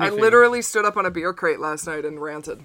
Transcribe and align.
I 0.00 0.08
literally 0.08 0.62
stood 0.62 0.84
up 0.84 0.96
on 0.96 1.04
a 1.04 1.10
beer 1.10 1.32
crate 1.34 1.60
last 1.60 1.86
night 1.86 2.04
and 2.04 2.20
ranted. 2.20 2.62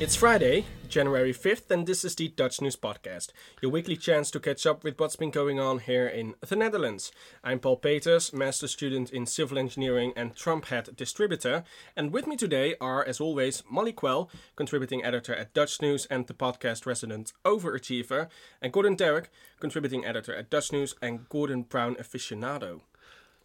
It's 0.00 0.16
Friday, 0.16 0.64
January 0.90 1.32
5th, 1.32 1.70
and 1.70 1.86
this 1.86 2.04
is 2.04 2.16
the 2.16 2.26
Dutch 2.26 2.60
News 2.60 2.74
Podcast, 2.74 3.28
your 3.62 3.70
weekly 3.70 3.96
chance 3.96 4.28
to 4.32 4.40
catch 4.40 4.66
up 4.66 4.82
with 4.82 4.98
what's 4.98 5.14
been 5.14 5.30
going 5.30 5.60
on 5.60 5.78
here 5.78 6.08
in 6.08 6.34
the 6.40 6.56
Netherlands. 6.56 7.12
I'm 7.44 7.60
Paul 7.60 7.76
Peters, 7.76 8.32
master 8.32 8.66
student 8.66 9.12
in 9.12 9.24
civil 9.24 9.56
engineering 9.56 10.12
and 10.16 10.34
Trump 10.34 10.64
Hat 10.64 10.96
distributor, 10.96 11.62
and 11.94 12.12
with 12.12 12.26
me 12.26 12.34
today 12.34 12.74
are, 12.80 13.04
as 13.06 13.20
always, 13.20 13.62
Molly 13.70 13.92
Quell, 13.92 14.30
contributing 14.56 15.04
editor 15.04 15.32
at 15.32 15.54
Dutch 15.54 15.80
News 15.80 16.06
and 16.06 16.26
the 16.26 16.34
podcast 16.34 16.86
resident 16.86 17.34
overachiever, 17.44 18.28
and 18.60 18.72
Gordon 18.72 18.96
Darroch, 18.96 19.26
contributing 19.60 20.04
editor 20.04 20.34
at 20.34 20.50
Dutch 20.50 20.72
News 20.72 20.96
and 21.00 21.28
Gordon 21.28 21.62
Brown 21.62 21.94
aficionado. 21.94 22.80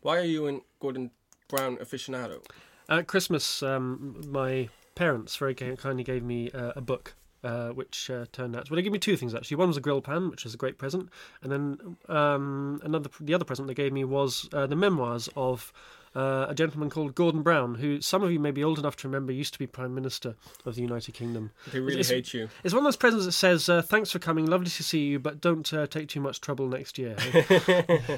Why 0.02 0.18
are 0.18 0.23
you 0.23 0.48
in 0.48 0.62
Gordon 0.80 1.12
Brown 1.48 1.77
aficionado? 1.77 2.43
At 2.90 3.05
Christmas, 3.05 3.62
um, 3.62 4.23
my 4.27 4.70
parents 4.96 5.35
very 5.35 5.54
kindly 5.54 6.04
gave 6.04 6.23
me 6.23 6.49
uh, 6.49 6.73
a 6.76 6.82
book. 6.82 7.13
Uh, 7.45 7.70
which 7.70 8.09
uh, 8.09 8.26
turned 8.31 8.55
out 8.55 8.70
well, 8.72 8.76
they 8.76 8.81
gave 8.81 8.91
me 8.91 8.98
two 8.98 9.16
things 9.16 9.35
actually. 9.35 9.58
One 9.58 9.67
was 9.67 9.77
a 9.77 9.81
grill 9.81 10.02
pan, 10.02 10.31
which 10.31 10.44
was 10.45 10.55
a 10.55 10.58
great 10.58 10.80
present, 10.80 11.09
and 11.44 11.52
then 11.52 11.98
um, 12.09 12.81
another 12.84 13.09
the 13.20 13.35
other 13.35 13.45
present 13.45 13.68
they 13.68 13.76
gave 13.76 13.94
me 13.94 14.04
was 14.04 14.49
uh, 14.52 14.66
the 14.66 14.76
memoirs 14.76 15.30
of 15.35 15.71
uh, 16.16 16.48
a 16.49 16.55
gentleman 16.55 16.90
called 16.90 17.13
Gordon 17.13 17.44
Brown, 17.44 17.76
who 17.76 18.02
some 18.02 18.23
of 18.23 18.31
you 18.31 18.40
may 18.40 18.49
be 18.49 18.63
old 18.63 18.80
enough 18.80 18.95
to 18.98 19.08
remember 19.08 19.31
used 19.31 19.54
to 19.54 19.59
be 19.59 19.68
Prime 19.68 19.94
Minister 19.94 20.34
of 20.66 20.73
the 20.76 20.81
United 20.81 21.12
Kingdom. 21.13 21.52
They 21.71 21.80
really 21.80 21.99
It's- 21.99 22.09
hate 22.09 22.34
you. 22.34 22.49
It's 22.63 22.73
one 22.73 22.80
of 22.84 22.85
those 22.85 22.96
presents 22.98 23.26
that 23.26 23.34
says, 23.34 23.70
uh, 23.70 23.84
"Thanks 23.84 24.12
for 24.12 24.18
coming, 24.18 24.48
lovely 24.48 24.70
to 24.71 24.84
see 24.84 25.05
you, 25.05 25.20
but 25.20 25.40
don't 25.40 25.71
uh, 25.71 25.85
take 25.85 26.07
too 26.07 26.21
much 26.21 26.41
trouble 26.41 26.68
next 26.68 26.98
year." 26.98 27.16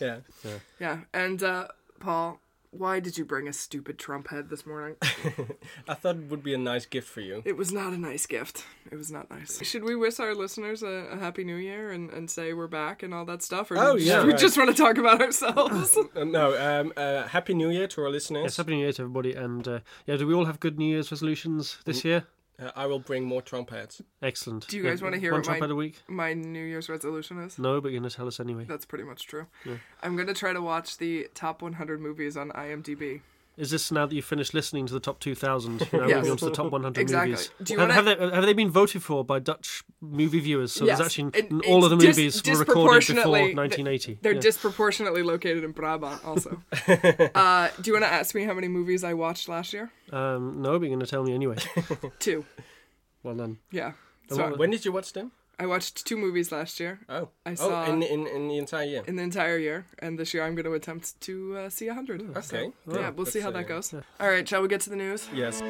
Yeah. 0.00 0.16
Yeah, 0.80 0.98
and 1.12 1.42
uh, 1.42 1.68
Paul, 2.00 2.40
why 2.76 3.00
did 3.00 3.16
you 3.18 3.24
bring 3.24 3.48
a 3.48 3.52
stupid 3.52 3.98
Trump 3.98 4.28
head 4.28 4.48
this 4.50 4.66
morning? 4.66 4.96
I 5.88 5.94
thought 5.94 6.16
it 6.16 6.28
would 6.30 6.42
be 6.42 6.54
a 6.54 6.58
nice 6.58 6.86
gift 6.86 7.08
for 7.08 7.20
you. 7.20 7.42
It 7.44 7.56
was 7.56 7.72
not 7.72 7.92
a 7.92 7.98
nice 7.98 8.26
gift. 8.26 8.64
It 8.90 8.96
was 8.96 9.10
not 9.10 9.30
nice. 9.30 9.64
Should 9.66 9.84
we 9.84 9.96
wish 9.96 10.20
our 10.20 10.34
listeners 10.34 10.82
a, 10.82 11.08
a 11.12 11.16
happy 11.16 11.44
new 11.44 11.56
year 11.56 11.90
and, 11.92 12.10
and 12.10 12.30
say 12.30 12.52
we're 12.52 12.66
back 12.66 13.02
and 13.02 13.14
all 13.14 13.24
that 13.26 13.42
stuff? 13.42 13.70
Or 13.70 13.78
Oh, 13.78 13.96
do 13.96 14.02
yeah, 14.02 14.22
we 14.24 14.30
right. 14.30 14.38
just 14.38 14.56
want 14.58 14.70
to 14.70 14.76
talk 14.76 14.98
about 14.98 15.20
ourselves? 15.22 15.96
Uh, 16.16 16.22
no, 16.24 16.56
um, 16.80 16.92
uh, 16.96 17.24
happy 17.28 17.54
New 17.54 17.70
Year 17.70 17.86
to 17.88 18.02
our 18.02 18.10
listeners. 18.10 18.42
yes, 18.44 18.56
happy 18.56 18.72
New 18.72 18.82
Year 18.82 18.92
to 18.92 19.02
everybody, 19.02 19.32
and 19.34 19.66
uh, 19.66 19.80
yeah, 20.06 20.16
do 20.16 20.26
we 20.26 20.34
all 20.34 20.44
have 20.44 20.60
good 20.60 20.78
New 20.78 20.86
Year's 20.86 21.10
resolutions 21.10 21.78
this 21.84 22.04
year? 22.04 22.24
Uh, 22.58 22.70
I 22.76 22.86
will 22.86 22.98
bring 23.00 23.24
more 23.24 23.42
Trump 23.42 23.70
hats. 23.70 24.00
Excellent. 24.22 24.68
Do 24.68 24.76
you 24.76 24.82
guys 24.84 25.00
Yeah, 25.00 25.04
wanna 25.06 25.18
hear 25.18 25.32
one 25.32 25.40
what 25.42 25.58
my- 25.58 25.64
ad 25.64 25.70
a 25.70 25.74
week? 25.74 25.96
My 26.08 26.34
New 26.34 26.64
Year's 26.64 26.88
resolution 26.88 27.38
is? 27.40 27.58
No, 27.58 27.80
but 27.80 27.90
you're 27.90 28.00
going 28.00 28.08
to 28.08 28.14
tell 28.16 28.28
us 28.28 28.38
anyway. 28.38 28.64
That's 28.64 28.84
pretty 28.84 29.04
much 29.04 29.26
true. 29.26 29.46
I'm 30.02 30.14
going 30.14 30.28
to 30.28 30.34
try 30.34 30.52
to 30.52 30.62
watch 30.62 30.98
the 30.98 31.28
top 31.34 31.62
100 31.62 32.00
movies 32.00 32.36
on 32.36 32.50
IMDb. 32.52 33.22
Is 33.56 33.70
this 33.70 33.92
now 33.92 34.04
that 34.06 34.14
you've 34.14 34.24
finished 34.24 34.52
listening 34.52 34.86
to 34.86 34.92
the 34.92 34.98
top 35.00 35.20
2,000? 35.20 35.88
Now 35.92 36.06
Yes. 36.08 36.16
moving 36.16 36.30
on 36.32 36.36
to 36.38 36.44
the 36.46 36.50
top 36.50 36.72
100 36.72 37.00
Exactly. 37.00 37.30
movies. 37.30 37.50
Do 37.62 37.72
you 37.74 37.78
have, 37.78 37.88
wanna- 37.88 38.10
have, 38.10 38.18
they, 38.18 38.34
have 38.34 38.44
they 38.46 38.52
been 38.52 38.70
voted 38.70 39.02
for 39.02 39.24
by 39.24 39.38
Dutch 39.38 39.84
movie 40.00 40.40
viewers? 40.40 40.72
So 40.72 40.84
Yes. 40.84 40.98
there's 40.98 41.06
actually 41.06 41.40
And 41.48 41.64
all 41.66 41.84
of 41.84 41.90
the 41.90 41.96
movies 41.96 42.42
dis- 42.42 42.58
were 42.58 42.64
recorded 42.64 43.06
before 43.14 43.30
1980. 43.54 44.18
They're 44.22 44.32
Yeah. 44.32 44.40
disproportionately 44.40 45.22
located 45.22 45.62
in 45.62 45.70
Brabant, 45.72 46.24
also. 46.24 46.60
uh, 46.88 47.68
do 47.80 47.90
you 47.90 47.92
want 47.94 48.04
to 48.04 48.12
ask 48.12 48.34
me 48.34 48.42
how 48.44 48.54
many 48.54 48.66
movies 48.68 49.04
I 49.04 49.14
watched 49.14 49.48
last 49.48 49.72
year? 49.72 49.90
um, 50.12 50.60
no, 50.60 50.78
but 50.78 50.86
you're 50.88 50.96
going 50.96 51.00
to 51.00 51.06
tell 51.06 51.22
me 51.22 51.32
anyway. 51.34 51.56
Two. 52.18 52.44
well 53.22 53.36
done. 53.36 53.58
Yeah. 53.70 53.92
So 54.30 54.56
When 54.56 54.70
did 54.70 54.84
you 54.84 54.90
watch 54.92 55.12
them? 55.12 55.30
I 55.58 55.66
watched 55.66 56.04
two 56.04 56.16
movies 56.16 56.50
last 56.50 56.80
year 56.80 56.98
Oh, 57.08 57.28
I 57.46 57.54
saw- 57.54 57.84
oh, 57.86 57.92
in, 57.92 58.02
in 58.02 58.26
in 58.26 58.48
the 58.48 58.58
entire 58.58 58.84
year. 58.84 59.02
in 59.06 59.16
the 59.16 59.22
entire 59.22 59.56
year, 59.58 59.86
and 60.00 60.18
this 60.18 60.34
year 60.34 60.42
I'm 60.44 60.54
going 60.56 60.64
to 60.64 60.72
attempt 60.74 61.20
to 61.22 61.56
uh, 61.56 61.68
see 61.70 61.86
a 61.88 61.94
hundred. 61.94 62.22
Okay. 62.22 62.40
So, 62.40 62.56
yeah, 62.56 62.70
Well, 62.86 63.12
we'll 63.12 63.26
see 63.26 63.40
how 63.40 63.50
that's, 63.52 63.68
that 63.68 63.74
goes. 63.92 64.04
All 64.20 64.28
right, 64.28 64.46
shall 64.48 64.62
we 64.62 64.68
get 64.68 64.80
to 64.82 64.90
the 64.90 64.96
news? 64.96 65.28
Yes. 65.32 65.60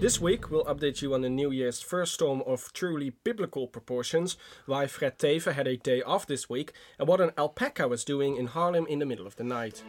This 0.00 0.18
week, 0.20 0.50
we'll 0.50 0.64
update 0.64 1.02
you 1.02 1.12
on 1.12 1.20
the 1.20 1.28
New 1.28 1.50
Year's 1.50 1.82
first 1.82 2.14
storm 2.14 2.42
of 2.46 2.72
truly 2.72 3.10
biblical 3.22 3.66
proportions, 3.66 4.36
why 4.64 4.86
Fred 4.86 5.18
Teeven 5.18 5.52
had 5.52 5.66
a 5.66 5.76
day 5.76 6.00
off 6.02 6.26
this 6.26 6.48
week, 6.48 6.72
and 6.98 7.06
what 7.06 7.20
an 7.20 7.32
alpaca 7.36 7.86
was 7.86 8.02
doing 8.04 8.36
in 8.36 8.48
Haarlem 8.48 8.86
in 8.86 8.98
the 8.98 9.04
middle 9.06 9.26
of 9.26 9.36
the 9.36 9.44
night. 9.44 9.82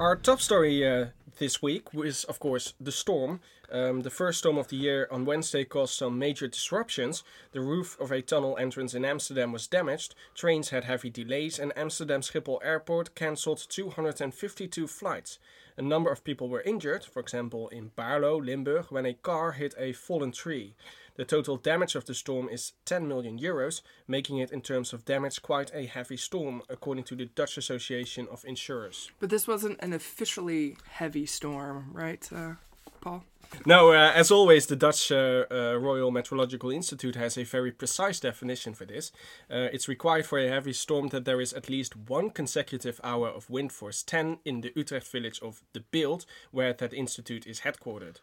Our 0.00 0.16
top 0.16 0.40
story 0.40 0.84
uh, 0.84 1.06
this 1.38 1.62
week 1.62 1.92
was, 1.94 2.24
of 2.24 2.38
course, 2.38 2.74
the 2.80 2.92
storm. 2.92 3.40
Um, 3.70 4.00
the 4.00 4.10
first 4.10 4.40
storm 4.40 4.58
of 4.58 4.68
the 4.68 4.76
year 4.76 5.08
on 5.10 5.24
Wednesday 5.24 5.64
caused 5.64 5.94
some 5.94 6.18
major 6.18 6.46
disruptions. 6.46 7.24
The 7.52 7.60
roof 7.60 7.98
of 7.98 8.12
a 8.12 8.20
tunnel 8.20 8.56
entrance 8.58 8.94
in 8.94 9.04
Amsterdam 9.04 9.52
was 9.52 9.66
damaged, 9.66 10.14
trains 10.34 10.70
had 10.70 10.84
heavy 10.84 11.10
delays, 11.10 11.58
and 11.58 11.72
Amsterdam 11.76 12.20
Schiphol 12.20 12.58
Airport 12.62 13.14
cancelled 13.14 13.64
252 13.68 14.86
flights. 14.86 15.38
A 15.78 15.82
number 15.82 16.10
of 16.10 16.22
people 16.22 16.50
were 16.50 16.60
injured, 16.60 17.04
for 17.04 17.20
example 17.20 17.68
in 17.68 17.90
Baarlo, 17.96 18.44
Limburg, 18.44 18.86
when 18.90 19.06
a 19.06 19.14
car 19.14 19.52
hit 19.52 19.74
a 19.78 19.92
fallen 19.94 20.32
tree. 20.32 20.74
The 21.16 21.24
total 21.24 21.56
damage 21.56 21.94
of 21.94 22.06
the 22.06 22.14
storm 22.14 22.48
is 22.48 22.72
10 22.86 23.06
million 23.06 23.38
euros, 23.38 23.82
making 24.08 24.38
it 24.38 24.50
in 24.50 24.62
terms 24.62 24.92
of 24.92 25.04
damage 25.04 25.42
quite 25.42 25.70
a 25.74 25.86
heavy 25.86 26.16
storm, 26.16 26.62
according 26.70 27.04
to 27.04 27.16
the 27.16 27.26
Dutch 27.26 27.58
Association 27.58 28.26
of 28.30 28.44
Insurers. 28.44 29.10
But 29.20 29.30
this 29.30 29.46
wasn't 29.46 29.78
an 29.80 29.92
officially 29.92 30.76
heavy 30.92 31.26
storm, 31.26 31.90
right, 31.92 32.26
uh, 32.34 32.54
Paul? 33.02 33.24
No, 33.66 33.92
uh, 33.92 34.12
as 34.14 34.30
always, 34.30 34.66
the 34.66 34.76
Dutch 34.76 35.12
uh, 35.12 35.44
uh, 35.50 35.76
Royal 35.78 36.10
Meteorological 36.10 36.70
Institute 36.70 37.16
has 37.16 37.36
a 37.36 37.44
very 37.44 37.70
precise 37.70 38.18
definition 38.18 38.72
for 38.72 38.86
this. 38.86 39.12
Uh, 39.50 39.68
it's 39.72 39.88
required 39.88 40.24
for 40.24 40.38
a 40.38 40.48
heavy 40.48 40.72
storm 40.72 41.08
that 41.08 41.24
there 41.24 41.40
is 41.40 41.52
at 41.52 41.68
least 41.68 41.94
one 42.08 42.30
consecutive 42.30 43.00
hour 43.04 43.28
of 43.28 43.50
wind 43.50 43.72
force 43.72 44.02
10 44.02 44.38
in 44.44 44.62
the 44.62 44.72
Utrecht 44.74 45.06
village 45.06 45.40
of 45.42 45.62
De 45.74 45.80
Bilt, 45.80 46.24
where 46.50 46.72
that 46.72 46.94
institute 46.94 47.46
is 47.46 47.60
headquartered. 47.60 48.16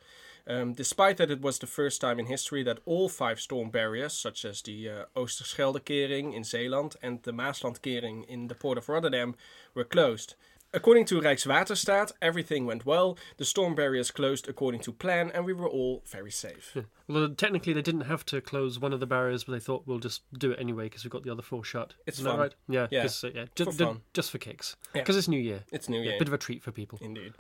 Um, 0.48 0.74
despite 0.74 1.18
that 1.18 1.30
it 1.32 1.42
was 1.42 1.60
the 1.60 1.68
first 1.68 2.02
time 2.02 2.20
in 2.20 2.26
history 2.26 2.64
that 2.64 2.80
all 2.86 3.08
five 3.10 3.40
storm 3.40 3.70
barriers, 3.70 4.14
such 4.14 4.46
as 4.46 4.62
the 4.62 4.90
uh, 4.90 5.04
Oosterschelde-kering 5.16 6.34
in 6.34 6.44
Zeeland 6.44 6.96
and 7.02 7.22
the 7.24 7.32
Maeslant-kering 7.34 8.26
in 8.28 8.48
the 8.48 8.56
port 8.56 8.78
of 8.78 8.90
Rotterdam, 8.90 9.36
were 9.76 9.84
closed. 9.84 10.36
According 10.72 11.06
to 11.06 11.20
Rijkswaterstaat, 11.20 12.12
everything 12.22 12.68
went 12.68 12.86
well, 12.86 13.18
the 13.38 13.46
storm 13.46 13.74
barriers 13.74 14.12
closed 14.12 14.48
according 14.48 14.82
to 14.82 14.92
plan, 14.92 15.32
and 15.34 15.44
we 15.44 15.52
were 15.54 15.68
all 15.68 16.04
very 16.06 16.30
safe. 16.30 16.78
Although 17.08 17.30
technically 17.30 17.74
they 17.74 17.82
didn't 17.82 18.02
have 18.02 18.24
to 18.28 18.40
close 18.40 18.78
one 18.78 18.94
of 18.94 19.00
the 19.00 19.08
barriers, 19.08 19.44
but 19.46 19.54
they 19.54 19.60
thought 19.60 19.88
we'll 19.88 19.98
just 19.98 20.22
do 20.38 20.52
it 20.52 20.60
anyway 20.60 20.84
because 20.84 21.04
we've 21.04 21.10
got 21.12 21.24
the 21.24 21.32
other 21.32 21.42
four 21.42 21.64
shut. 21.64 21.96
It's 22.06 22.20
Isn't 22.20 22.30
fun. 22.32 22.40
right? 22.40 22.56
Yeah, 22.68 22.86
Yeah. 22.92 23.08
uh, 23.24 23.28
yeah, 23.34 23.46
ju- 23.56 23.72
For 23.72 23.98
just 24.14 24.30
for 24.30 24.38
kicks. 24.38 24.76
Yeah. 24.94 25.02
Because 25.02 25.18
it's 25.18 25.28
New 25.28 25.40
Year. 25.40 25.64
It's 25.72 25.90
New 25.90 25.98
Yeah, 26.02 26.12
Year. 26.12 26.20
bit 26.20 26.28
of 26.28 26.34
a 26.36 26.38
treat 26.38 26.62
for 26.62 26.72
people. 26.72 27.00
Indeed. 27.02 27.34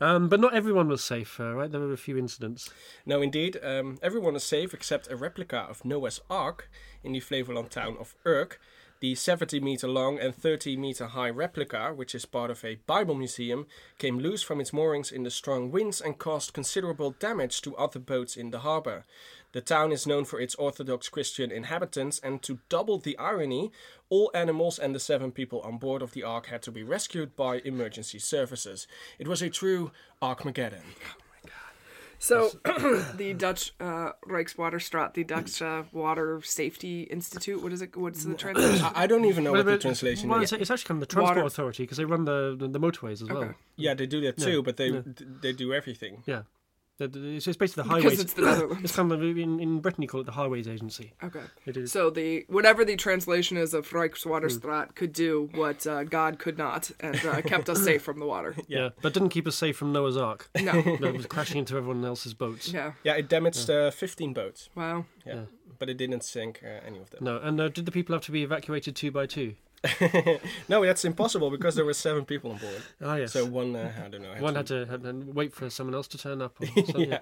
Um, 0.00 0.28
but 0.28 0.40
not 0.40 0.54
everyone 0.54 0.88
was 0.88 1.04
safe, 1.04 1.38
uh, 1.38 1.54
right? 1.54 1.70
There 1.70 1.80
were 1.80 1.92
a 1.92 1.98
few 1.98 2.16
incidents. 2.16 2.70
No, 3.04 3.20
indeed. 3.20 3.58
Um, 3.62 3.98
everyone 4.02 4.34
is 4.34 4.44
safe 4.44 4.72
except 4.72 5.10
a 5.10 5.16
replica 5.16 5.58
of 5.58 5.84
Noah's 5.84 6.20
Ark 6.30 6.70
in 7.04 7.12
the 7.12 7.20
Flevoland 7.20 7.68
town 7.68 7.96
of 8.00 8.14
Urk. 8.24 8.60
The 9.00 9.14
70 9.14 9.60
meter 9.60 9.88
long 9.88 10.18
and 10.18 10.34
30 10.34 10.76
meter 10.76 11.06
high 11.06 11.30
replica, 11.30 11.94
which 11.94 12.14
is 12.14 12.26
part 12.26 12.50
of 12.50 12.62
a 12.62 12.80
Bible 12.86 13.14
museum, 13.14 13.66
came 13.96 14.18
loose 14.18 14.42
from 14.42 14.60
its 14.60 14.74
moorings 14.74 15.10
in 15.10 15.22
the 15.22 15.30
strong 15.30 15.70
winds 15.70 16.02
and 16.02 16.18
caused 16.18 16.52
considerable 16.52 17.12
damage 17.12 17.62
to 17.62 17.76
other 17.76 17.98
boats 17.98 18.36
in 18.36 18.50
the 18.50 18.58
harbor. 18.58 19.04
The 19.52 19.60
town 19.60 19.90
is 19.92 20.06
known 20.06 20.24
for 20.24 20.40
its 20.40 20.54
Orthodox 20.54 21.08
Christian 21.08 21.50
inhabitants, 21.50 22.20
and 22.20 22.40
to 22.42 22.58
double 22.68 22.98
the 22.98 23.18
irony, 23.18 23.72
all 24.08 24.30
animals 24.34 24.78
and 24.78 24.94
the 24.94 25.00
seven 25.00 25.32
people 25.32 25.60
on 25.62 25.78
board 25.78 26.02
of 26.02 26.12
the 26.12 26.22
Ark 26.22 26.46
had 26.46 26.62
to 26.62 26.70
be 26.70 26.82
rescued 26.84 27.34
by 27.36 27.58
emergency 27.64 28.18
services. 28.20 28.86
It 29.18 29.26
was 29.26 29.42
a 29.42 29.50
true 29.50 29.90
Arkmageddon. 30.22 30.82
So, 32.22 32.50
the 33.16 33.32
Dutch 33.36 33.72
uh, 33.80 34.10
Rijkswaterstaat, 34.28 35.14
the 35.14 35.24
Dutch 35.24 35.62
uh, 35.62 35.84
Water 35.90 36.42
Safety 36.44 37.04
Institute, 37.04 37.62
what 37.62 37.72
is 37.72 37.80
it? 37.80 37.96
What's 37.96 38.24
the 38.24 38.34
translation? 38.34 38.84
I 38.84 38.92
I 39.04 39.06
don't 39.06 39.24
even 39.24 39.42
know 39.42 39.52
what 39.52 39.64
the 39.64 39.70
Well, 39.72 39.78
translation 39.78 40.28
well, 40.28 40.42
is. 40.42 40.52
it's, 40.52 40.60
it's 40.62 40.70
actually 40.70 40.88
kind 40.88 41.02
of 41.02 41.08
the 41.08 41.14
Transport 41.14 41.36
Water- 41.38 41.46
Authority 41.46 41.84
because 41.84 41.96
they 41.96 42.04
run 42.04 42.26
the, 42.26 42.54
the, 42.58 42.68
the 42.68 42.78
motorways 42.78 43.22
as 43.22 43.30
well. 43.30 43.54
Yeah, 43.76 43.94
they 43.94 44.04
do 44.06 44.20
that 44.20 44.36
too, 44.36 44.56
Yeah, 44.56 44.60
but 44.62 44.76
they 44.76 44.88
yeah. 44.90 45.00
they 45.40 45.52
do 45.54 45.72
everything. 45.72 46.22
Yeah. 46.26 46.42
The- 47.00 47.08
the- 47.08 47.36
It's, 47.36 47.46
it's 47.48 47.56
basically 47.56 47.82
the 47.84 47.88
highways. 47.88 48.04
Because 48.04 48.18
highways. 48.18 48.24
it's 48.24 48.32
the 48.34 48.42
Netherlands. 48.42 48.80
It's 48.84 48.94
kind 48.96 49.12
of 49.12 49.22
in, 49.22 49.58
in 49.60 49.80
Britain 49.80 50.02
you 50.02 50.08
call 50.08 50.20
it 50.20 50.24
the 50.24 50.32
Highways 50.32 50.68
Agency. 50.68 51.12
Okay. 51.24 51.40
It 51.66 51.76
is. 51.76 51.90
So 51.92 52.10
the 52.10 52.44
whatever 52.48 52.84
the 52.84 52.96
translation 52.96 53.56
is 53.56 53.72
of 53.74 53.88
Rijkswaterstaat 53.90 54.86
Hmm. 54.86 54.92
could 54.94 55.12
do 55.12 55.48
what 55.54 55.86
uh, 55.86 56.04
God 56.04 56.38
could 56.38 56.58
not, 56.58 56.90
and 57.00 57.16
uh, 57.24 57.40
kept 57.42 57.68
us 57.68 57.82
safe 57.82 58.02
from 58.02 58.18
the 58.20 58.26
water. 58.26 58.54
yeah. 58.68 58.90
but 59.02 59.14
didn't 59.14 59.30
keep 59.30 59.46
us 59.46 59.56
safe 59.56 59.76
from 59.76 59.92
Noah's 59.92 60.16
Ark. 60.16 60.50
No. 60.60 60.72
it 60.78 61.16
was 61.16 61.26
crashing 61.26 61.58
into 61.58 61.76
everyone 61.76 62.04
else's 62.04 62.34
boats. 62.34 62.72
Yeah. 62.72 62.92
Yeah, 63.02 63.14
it 63.14 63.28
damaged 63.28 63.68
uh, 63.70 63.90
15 63.90 64.32
boats. 64.34 64.68
Wow. 64.74 65.06
Yeah. 65.26 65.34
Yeah. 65.34 65.40
but 65.78 65.88
it 65.88 65.96
didn't 65.96 66.22
sink 66.24 66.60
uh, 66.62 66.86
any 66.86 66.98
of 66.98 67.08
them. 67.10 67.24
No, 67.24 67.38
and 67.38 67.60
uh, 67.60 67.68
did 67.68 67.86
the 67.86 67.92
people 67.92 68.14
have 68.14 68.24
to 68.24 68.32
be 68.32 68.42
evacuated 68.42 68.94
two 68.96 69.10
by 69.10 69.24
two? 69.26 69.54
no, 70.68 70.84
that's 70.84 71.04
impossible 71.04 71.50
because 71.50 71.74
there 71.74 71.84
were 71.84 71.94
seven 71.94 72.24
people 72.24 72.52
on 72.52 72.58
board. 72.58 72.82
Oh 73.00 73.14
yes. 73.14 73.32
So 73.32 73.46
one, 73.46 73.74
uh, 73.74 73.92
I 74.04 74.08
don't 74.08 74.22
know. 74.22 74.34
One 74.38 74.54
had 74.54 74.66
to, 74.66 74.84
had 74.86 75.02
to 75.04 75.12
wait 75.12 75.54
for 75.54 75.70
someone 75.70 75.94
else 75.94 76.08
to 76.08 76.18
turn 76.18 76.42
up. 76.42 76.60
Or 76.60 76.66
something. 76.84 77.10
yeah. 77.10 77.20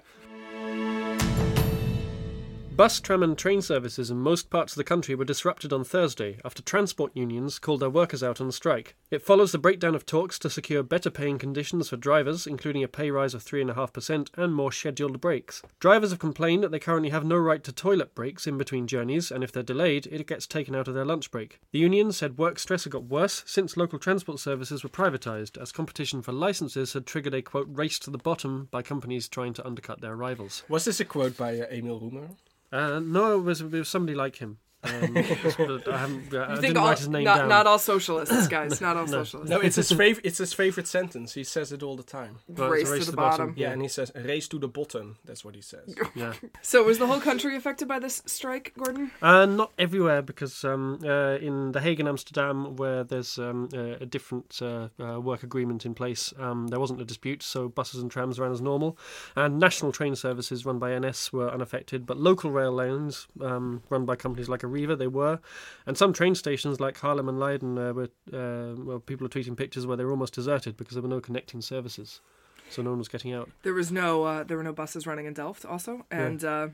Bus, 2.79 3.01
tram, 3.01 3.23
and 3.23 3.37
train 3.37 3.61
services 3.61 4.09
in 4.09 4.19
most 4.19 4.49
parts 4.49 4.71
of 4.71 4.77
the 4.77 4.85
country 4.85 5.13
were 5.13 5.25
disrupted 5.25 5.73
on 5.73 5.83
Thursday 5.83 6.39
after 6.45 6.61
transport 6.61 7.11
unions 7.13 7.59
called 7.59 7.81
their 7.81 7.89
workers 7.89 8.23
out 8.23 8.39
on 8.39 8.53
strike. 8.53 8.95
It 9.11 9.21
follows 9.21 9.51
the 9.51 9.57
breakdown 9.57 9.95
of 9.95 10.05
talks 10.05 10.39
to 10.39 10.49
secure 10.49 10.81
better 10.81 11.09
paying 11.09 11.37
conditions 11.37 11.89
for 11.89 11.97
drivers, 11.97 12.47
including 12.47 12.81
a 12.81 12.87
pay 12.87 13.11
rise 13.11 13.33
of 13.33 13.43
3.5% 13.43 14.29
and 14.37 14.55
more 14.55 14.71
scheduled 14.71 15.19
breaks. 15.19 15.61
Drivers 15.81 16.11
have 16.11 16.19
complained 16.19 16.63
that 16.63 16.71
they 16.71 16.79
currently 16.79 17.09
have 17.09 17.25
no 17.25 17.35
right 17.35 17.61
to 17.65 17.73
toilet 17.73 18.15
breaks 18.15 18.47
in 18.47 18.57
between 18.57 18.87
journeys, 18.87 19.29
and 19.29 19.43
if 19.43 19.51
they're 19.51 19.61
delayed, 19.61 20.07
it 20.07 20.25
gets 20.25 20.47
taken 20.47 20.73
out 20.73 20.87
of 20.87 20.93
their 20.93 21.03
lunch 21.03 21.31
break. 21.31 21.59
The 21.73 21.79
union 21.79 22.13
said 22.13 22.37
work 22.37 22.57
stress 22.59 22.85
had 22.85 22.93
got 22.93 23.03
worse 23.03 23.43
since 23.45 23.75
local 23.75 23.99
transport 23.99 24.39
services 24.39 24.83
were 24.83 24.89
privatised, 24.89 25.61
as 25.61 25.73
competition 25.73 26.21
for 26.21 26.31
licences 26.31 26.93
had 26.93 27.05
triggered 27.05 27.33
a 27.33 27.41
quote 27.41 27.67
race 27.69 27.99
to 27.99 28.09
the 28.09 28.17
bottom 28.17 28.69
by 28.71 28.83
companies 28.83 29.27
trying 29.27 29.51
to 29.55 29.67
undercut 29.67 29.99
their 29.99 30.15
rivals. 30.15 30.63
Was 30.69 30.85
this 30.85 31.01
a 31.01 31.05
quote 31.05 31.35
by 31.35 31.59
uh, 31.59 31.65
Emile 31.69 31.99
Roemer? 31.99 32.29
Uh, 32.71 32.99
no, 32.99 33.39
it 33.39 33.41
was, 33.41 33.61
it 33.61 33.71
was 33.71 33.89
somebody 33.89 34.15
like 34.15 34.37
him. 34.37 34.59
Um, 34.81 34.93
I 35.17 35.21
haven't. 35.21 35.87
I 35.87 35.97
You 35.97 36.07
didn't 36.29 36.61
think 36.61 36.77
all, 36.77 36.87
write 36.87 36.99
his 36.99 37.09
name 37.09 37.25
not, 37.25 37.39
down. 37.39 37.49
not 37.49 37.67
all 37.67 37.79
socialists, 37.79 38.47
guys. 38.57 38.79
Not 38.79 38.95
all 38.95 39.07
socialists. 39.07 39.49
No, 39.49 39.59
it's 39.59 39.75
his 39.75 39.91
favorite. 39.91 40.25
It's 40.25 40.37
his 40.37 40.53
favorite 40.53 40.87
sentence. 40.87 41.33
He 41.33 41.43
says 41.43 41.71
it 41.71 41.83
all 41.83 41.97
the 41.97 42.03
time. 42.03 42.37
Well, 42.47 42.69
race, 42.69 42.89
it's 42.89 43.03
a 43.03 43.05
to 43.05 43.11
the, 43.11 43.17
bottom. 43.17 43.53
Yeah, 43.57 43.71
and 43.71 43.81
he 43.81 43.87
says 43.89 44.11
"race 44.15 44.47
to 44.49 44.59
the 44.59 44.69
bottom." 44.69 45.17
That's 45.25 45.43
what 45.43 45.55
he 45.55 45.61
says. 45.61 45.95
Yeah. 46.15 46.33
So 46.61 46.83
was 46.83 46.99
the 46.99 47.07
whole 47.07 47.19
country 47.19 47.55
affected 47.55 47.87
by 47.87 47.99
this 47.99 48.21
strike, 48.25 48.73
Gordon? 48.77 49.11
Uh, 49.21 49.45
not 49.45 49.71
everywhere, 49.79 50.21
because 50.21 50.63
um, 50.63 50.99
uh, 51.03 51.35
in 51.37 51.71
The 51.71 51.79
Hague 51.81 51.99
and 51.99 52.07
Amsterdam, 52.07 52.75
where 52.75 53.03
there's 53.03 53.37
um, 53.39 53.69
uh, 53.73 53.95
a 54.01 54.05
different 54.05 54.59
uh, 54.61 54.89
uh, 55.01 55.19
work 55.19 55.41
agreement 55.43 55.85
in 55.85 55.93
place, 55.93 56.33
um, 56.37 56.67
there 56.67 56.79
wasn't 56.79 57.01
a 57.01 57.05
dispute, 57.05 57.41
so 57.41 57.69
buses 57.69 58.01
and 58.01 58.11
trams 58.11 58.39
ran 58.39 58.51
as 58.51 58.61
normal. 58.61 58.97
And 59.35 59.59
national 59.59 59.91
train 59.91 60.15
services 60.15 60.65
run 60.65 60.79
by 60.79 60.97
NS 60.97 61.33
were 61.33 61.49
unaffected, 61.49 62.05
but 62.05 62.17
local 62.17 62.51
rail 62.51 62.71
lanes 62.71 63.27
um, 63.41 63.81
run 63.89 64.05
by 64.05 64.15
companies 64.15 64.49
like 64.49 64.63
Arriva, 64.69 64.97
they 64.97 65.07
were. 65.07 65.39
And 65.85 65.97
some 65.97 66.13
train 66.13 66.35
stations 66.35 66.79
like 66.79 66.97
Haarlem 66.99 67.29
and 67.29 67.39
Leiden, 67.39 67.77
uh, 67.77 67.93
were, 67.93 68.09
uh, 68.33 68.75
well, 68.81 68.99
people 68.99 69.25
are 69.25 69.29
tweeting 69.29 69.57
pictures 69.57 69.85
where 69.85 69.97
they 69.97 70.05
were 70.05 70.11
almost 70.11 70.33
deserted 70.33 70.77
because 70.77 70.93
there 70.95 71.03
were 71.03 71.09
no 71.09 71.21
connecting 71.21 71.61
services. 71.61 72.21
So 72.69 72.81
no 72.81 72.91
one 72.91 72.99
was 72.99 73.07
getting 73.07 73.33
out. 73.33 73.49
There 73.63 73.73
was 73.73 73.91
no 73.91 74.23
uh, 74.23 74.43
there 74.43 74.55
were 74.57 74.63
no 74.63 74.73
buses 74.73 75.07
running 75.07 75.25
in 75.25 75.33
Delft 75.33 75.65
also, 75.65 76.05
and 76.11 76.43
uh, 76.43 76.67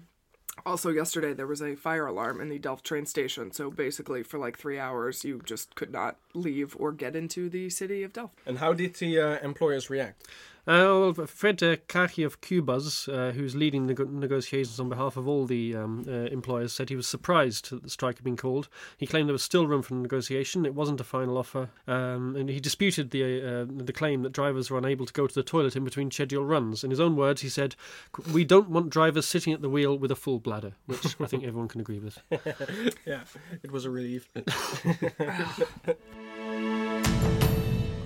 also 0.65 0.89
yesterday 0.89 1.33
there 1.33 1.47
was 1.47 1.61
a 1.61 1.75
fire 1.75 2.05
alarm 2.05 2.41
in 2.41 2.49
the 2.49 2.59
Delft 2.59 2.85
train 2.85 3.05
station. 3.05 3.51
So 3.51 3.71
basically, 3.71 4.23
for 4.23 4.37
like 4.37 4.57
three 4.57 4.77
hours, 4.77 5.23
you 5.23 5.41
just 5.45 5.75
could 5.75 5.91
not 5.91 6.17
leave 6.33 6.75
or 6.77 6.91
get 6.91 7.15
into 7.15 7.49
the 7.49 7.69
city 7.69 8.03
of 8.03 8.13
Delft. 8.13 8.39
And 8.45 8.57
how 8.57 8.73
did 8.73 8.95
the 8.95 9.19
uh, 9.19 9.39
employers 9.41 9.89
react? 9.89 10.27
Uh, 10.67 11.13
well, 11.15 11.27
Fred 11.27 11.61
uh, 11.61 11.75
Kagi 11.87 12.25
of 12.25 12.41
Qbuzz, 12.41 13.07
uh, 13.13 13.31
who's 13.33 13.55
leading 13.55 13.85
nego- 13.85 14.05
negotiations 14.05 14.79
on 14.79 14.89
behalf 14.89 15.15
of 15.15 15.27
all 15.27 15.45
the 15.45 15.75
um, 15.75 16.03
uh, 16.07 16.11
employers, 16.11 16.73
said 16.73 16.89
he 16.89 16.95
was 16.95 17.07
surprised 17.07 17.69
that 17.69 17.83
the 17.83 17.89
strike 17.89 18.17
had 18.17 18.23
been 18.23 18.35
called. 18.35 18.67
He 18.97 19.05
claimed 19.05 19.29
there 19.29 19.33
was 19.33 19.43
still 19.43 19.67
room 19.67 19.83
for 19.83 19.93
negotiation. 19.93 20.65
It 20.65 20.73
wasn't 20.73 20.99
a 20.99 21.03
final 21.03 21.37
offer, 21.37 21.69
um, 21.87 22.35
and 22.35 22.49
he 22.49 22.59
disputed 22.59 23.11
the 23.11 23.23
uh, 23.41 23.65
the 23.69 23.93
claim 23.93 24.23
that 24.23 24.31
drivers 24.31 24.71
were 24.71 24.79
unable 24.79 25.05
to 25.05 25.13
go 25.13 25.27
to 25.27 25.35
the 25.35 25.43
toilet 25.43 25.75
in 25.75 25.83
between 25.83 26.09
scheduled 26.09 26.49
runs. 26.49 26.83
In 26.83 26.89
his 26.89 26.99
own 26.99 27.15
words, 27.15 27.41
he 27.41 27.49
said, 27.49 27.75
"We 28.33 28.43
don't 28.43 28.69
want 28.69 28.89
drivers 28.89 29.27
sitting 29.27 29.53
at 29.53 29.61
the 29.61 29.69
wheel 29.69 29.95
with 29.95 30.09
a 30.09 30.15
full 30.15 30.39
bladder," 30.39 30.73
which 30.87 31.15
I 31.21 31.27
think 31.27 31.43
everyone 31.43 31.67
can 31.67 31.81
agree 31.81 31.99
with. 31.99 32.19
Yeah, 33.05 33.21
it 33.61 33.71
was 33.71 33.85
a 33.85 33.89
relief. 33.91 34.27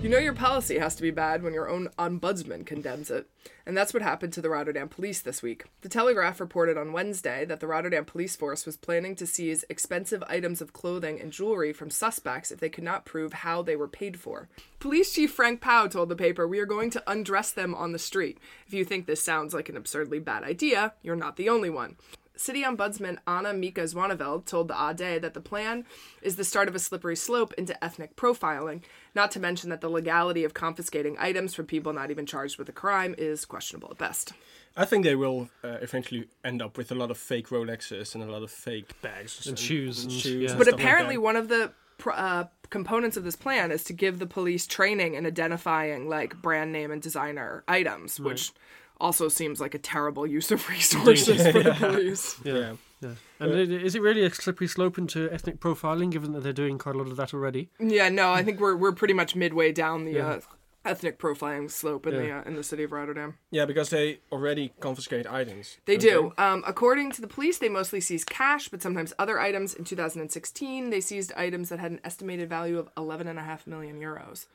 You 0.02 0.08
know 0.08 0.16
your 0.16 0.32
policy 0.32 0.78
has 0.78 0.94
to 0.94 1.02
be 1.02 1.10
bad 1.10 1.42
when 1.42 1.52
your 1.52 1.68
own 1.68 1.90
ombudsman 1.98 2.64
condemns 2.64 3.10
it. 3.10 3.28
And 3.66 3.76
that's 3.76 3.92
what 3.92 4.02
happened 4.02 4.32
to 4.32 4.40
the 4.40 4.48
Rotterdam 4.48 4.88
police 4.88 5.20
this 5.20 5.42
week. 5.42 5.66
The 5.82 5.90
Telegraph 5.90 6.40
reported 6.40 6.78
on 6.78 6.94
Wednesday 6.94 7.44
that 7.44 7.60
the 7.60 7.66
Rotterdam 7.66 8.06
police 8.06 8.34
force 8.34 8.64
was 8.64 8.78
planning 8.78 9.14
to 9.16 9.26
seize 9.26 9.62
expensive 9.68 10.24
items 10.26 10.62
of 10.62 10.72
clothing 10.72 11.20
and 11.20 11.30
jewelry 11.30 11.74
from 11.74 11.90
suspects 11.90 12.50
if 12.50 12.60
they 12.60 12.70
could 12.70 12.82
not 12.82 13.04
prove 13.04 13.34
how 13.34 13.60
they 13.60 13.76
were 13.76 13.88
paid 13.88 14.18
for. 14.18 14.48
Police 14.78 15.12
Chief 15.12 15.30
Frank 15.30 15.60
Powell 15.60 15.90
told 15.90 16.08
the 16.08 16.16
paper, 16.16 16.48
We 16.48 16.60
are 16.60 16.66
going 16.66 16.88
to 16.92 17.02
undress 17.06 17.52
them 17.52 17.74
on 17.74 17.92
the 17.92 17.98
street. 17.98 18.38
If 18.66 18.72
you 18.72 18.86
think 18.86 19.04
this 19.04 19.22
sounds 19.22 19.52
like 19.52 19.68
an 19.68 19.76
absurdly 19.76 20.18
bad 20.18 20.44
idea, 20.44 20.94
you're 21.02 21.14
not 21.14 21.36
the 21.36 21.50
only 21.50 21.68
one. 21.68 21.96
City 22.40 22.62
Ombudsman 22.62 23.18
Anne 23.26 23.60
Mieke 23.60 23.84
Zwaneveld 23.84 24.46
told 24.46 24.68
the 24.68 24.80
AD 24.80 24.96
that 25.22 25.34
the 25.34 25.42
plan 25.42 25.84
is 26.22 26.36
the 26.36 26.44
start 26.44 26.68
of 26.68 26.74
a 26.74 26.78
slippery 26.78 27.14
slope 27.14 27.52
into 27.58 27.84
ethnic 27.84 28.16
profiling, 28.16 28.82
not 29.14 29.30
to 29.32 29.38
mention 29.38 29.68
that 29.68 29.82
the 29.82 29.90
legality 29.90 30.42
of 30.44 30.54
confiscating 30.54 31.16
items 31.18 31.54
from 31.54 31.66
people 31.66 31.92
not 31.92 32.10
even 32.10 32.24
charged 32.24 32.56
with 32.58 32.66
a 32.68 32.72
crime 32.72 33.14
is 33.18 33.44
questionable 33.44 33.90
at 33.90 33.98
best. 33.98 34.32
I 34.74 34.86
think 34.86 35.04
they 35.04 35.16
will 35.16 35.50
uh, 35.62 35.76
eventually 35.82 36.28
end 36.42 36.62
up 36.62 36.78
with 36.78 36.90
a 36.90 36.94
lot 36.94 37.10
of 37.10 37.18
fake 37.18 37.48
Rolexes 37.48 38.14
and 38.14 38.24
a 38.24 38.30
lot 38.32 38.42
of 38.42 38.50
fake 38.50 38.98
bags 39.02 39.46
And 39.46 39.58
shoes 39.58 40.04
and- 40.04 40.24
yeah. 40.24 40.48
and 40.50 40.58
But 40.58 40.66
stuff 40.66 40.66
like 40.66 40.74
apparently, 40.82 41.16
that. 41.16 41.20
one 41.20 41.36
of 41.36 41.48
the 41.48 41.72
pr- 41.98 42.12
uh, 42.12 42.44
components 42.70 43.18
of 43.18 43.24
this 43.24 43.36
plan 43.36 43.70
is 43.70 43.84
to 43.84 43.92
give 43.92 44.18
the 44.18 44.26
police 44.26 44.66
training 44.66 45.14
in 45.14 45.26
identifying 45.26 46.08
like 46.08 46.40
brand 46.40 46.72
name 46.72 46.90
and 46.90 47.02
designer 47.02 47.64
items, 47.68 48.18
which 48.18 48.52
also 49.00 49.28
seems 49.28 49.60
like 49.60 49.74
a 49.74 49.78
terrible 49.78 50.26
use 50.26 50.50
of 50.52 50.68
resources 50.76 51.46
for 51.50 51.62
the 51.62 51.72
police. 51.74 52.36
yeah. 52.44 52.74
Yeah. 53.02 53.14
And 53.40 53.52
i- 53.52 53.56
is 53.86 53.94
it 53.94 54.02
really 54.02 54.24
a 54.24 54.30
slippery 54.34 54.66
slope 54.68 54.98
into 54.98 55.30
ethnic 55.32 55.58
profiling, 55.58 56.10
given 56.10 56.32
that 56.32 56.42
they're 56.42 56.52
doing 56.52 56.76
quite 56.78 56.94
a 56.94 56.98
lot 56.98 57.06
of 57.08 57.16
that 57.16 57.32
already? 57.32 57.70
Yeah, 57.78 58.10
no, 58.10 58.30
I 58.32 58.42
think 58.42 58.60
we're 58.60 58.76
we're 58.76 58.92
pretty 58.92 59.14
much 59.14 59.34
midway 59.34 59.72
down 59.72 60.04
the 60.04 60.12
Yeah. 60.12 60.26
uh, 60.28 60.40
ethnic 60.84 61.18
profiling 61.18 61.70
slope 61.70 62.06
in 62.06 62.14
the 62.14 62.30
uh, 62.30 62.42
in 62.44 62.56
the 62.56 62.62
city 62.62 62.82
of 62.84 62.92
Rotterdam. 62.92 63.38
Yeah, 63.50 63.64
because 63.64 63.88
they 63.88 64.18
already 64.30 64.72
confiscate 64.80 65.26
items. 65.26 65.78
They 65.86 65.96
don't 65.96 66.34
do. 66.36 66.42
Um, 66.42 66.62
according 66.66 67.12
to 67.12 67.22
the 67.22 67.26
police, 67.26 67.56
they 67.58 67.70
mostly 67.70 68.00
seize 68.02 68.24
cash, 68.24 68.68
but 68.68 68.82
sometimes 68.82 69.14
other 69.18 69.40
items. 69.40 69.72
In 69.74 69.84
2016, 69.84 70.90
they 70.90 71.00
seized 71.00 71.32
items 71.36 71.70
that 71.70 71.78
had 71.78 71.92
an 71.92 72.00
estimated 72.04 72.48
value 72.50 72.78
of 72.78 72.94
11.5 72.96 73.66
million 73.66 73.98
euros. 73.98 74.46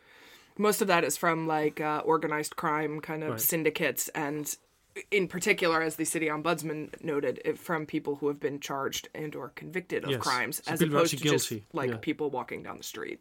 Most 0.58 0.82
of 0.82 0.88
that 0.88 1.04
is 1.04 1.18
from 1.18 1.48
like 1.48 1.82
uh, 1.82 2.02
organized 2.06 2.56
crime 2.56 3.02
kind 3.02 3.24
of 3.24 3.32
Right. 3.32 3.40
syndicates, 3.42 4.08
and 4.10 4.56
in 5.12 5.28
particular, 5.28 5.82
as 5.82 5.98
the 5.98 6.06
city 6.06 6.28
ombudsman 6.28 7.04
noted, 7.04 7.42
it, 7.44 7.60
from 7.60 7.86
people 7.86 8.16
who 8.16 8.30
have 8.30 8.40
been 8.40 8.60
charged 8.62 9.10
and 9.14 9.36
or 9.36 9.50
convicted 9.50 10.06
of 10.06 10.12
Yes. 10.12 10.22
crimes, 10.22 10.62
So 10.64 10.72
as 10.72 10.82
opposed 10.82 11.12
to 11.12 11.18
actually 11.18 11.38
just 11.38 11.52
like 11.74 11.90
Yeah. 11.90 11.98
people 11.98 12.30
walking 12.30 12.64
down 12.64 12.78
the 12.78 12.84
street. 12.84 13.20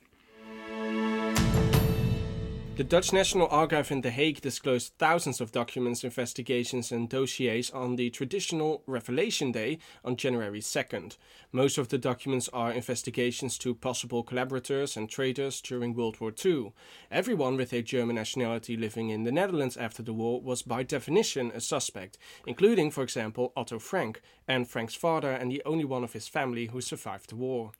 The 2.76 2.82
Dutch 2.82 3.12
National 3.12 3.46
Archive 3.52 3.92
in 3.92 4.00
The 4.00 4.10
Hague 4.10 4.40
disclosed 4.40 4.94
thousands 4.98 5.40
of 5.40 5.52
documents, 5.52 6.02
investigations, 6.02 6.90
and 6.90 7.08
dossiers 7.08 7.70
on 7.70 7.94
the 7.94 8.10
traditional 8.10 8.82
Revelation 8.88 9.52
Day 9.52 9.78
on 10.04 10.16
January 10.16 10.58
2nd. 10.58 11.16
Most 11.52 11.78
of 11.78 11.90
the 11.90 11.98
documents 11.98 12.48
are 12.52 12.72
investigations 12.72 13.58
to 13.58 13.76
possible 13.76 14.24
collaborators 14.24 14.96
and 14.96 15.08
traitors 15.08 15.60
during 15.60 15.94
World 15.94 16.20
War 16.20 16.34
II. 16.44 16.72
Everyone 17.12 17.56
with 17.56 17.72
a 17.72 17.80
German 17.80 18.16
nationality 18.16 18.76
living 18.76 19.10
in 19.10 19.22
the 19.22 19.30
Netherlands 19.30 19.76
after 19.76 20.02
the 20.02 20.12
war 20.12 20.40
was 20.40 20.62
by 20.62 20.82
definition 20.82 21.52
a 21.54 21.60
suspect, 21.60 22.18
including, 22.44 22.90
for 22.90 23.04
example, 23.04 23.52
Otto 23.56 23.78
Frank, 23.78 24.20
Anne 24.48 24.64
Frank's 24.64 24.96
father, 24.96 25.30
and 25.30 25.48
the 25.48 25.62
only 25.64 25.84
one 25.84 26.02
of 26.02 26.12
his 26.12 26.26
family 26.26 26.66
who 26.66 26.80
survived 26.80 27.30
the 27.30 27.36
war. 27.36 27.70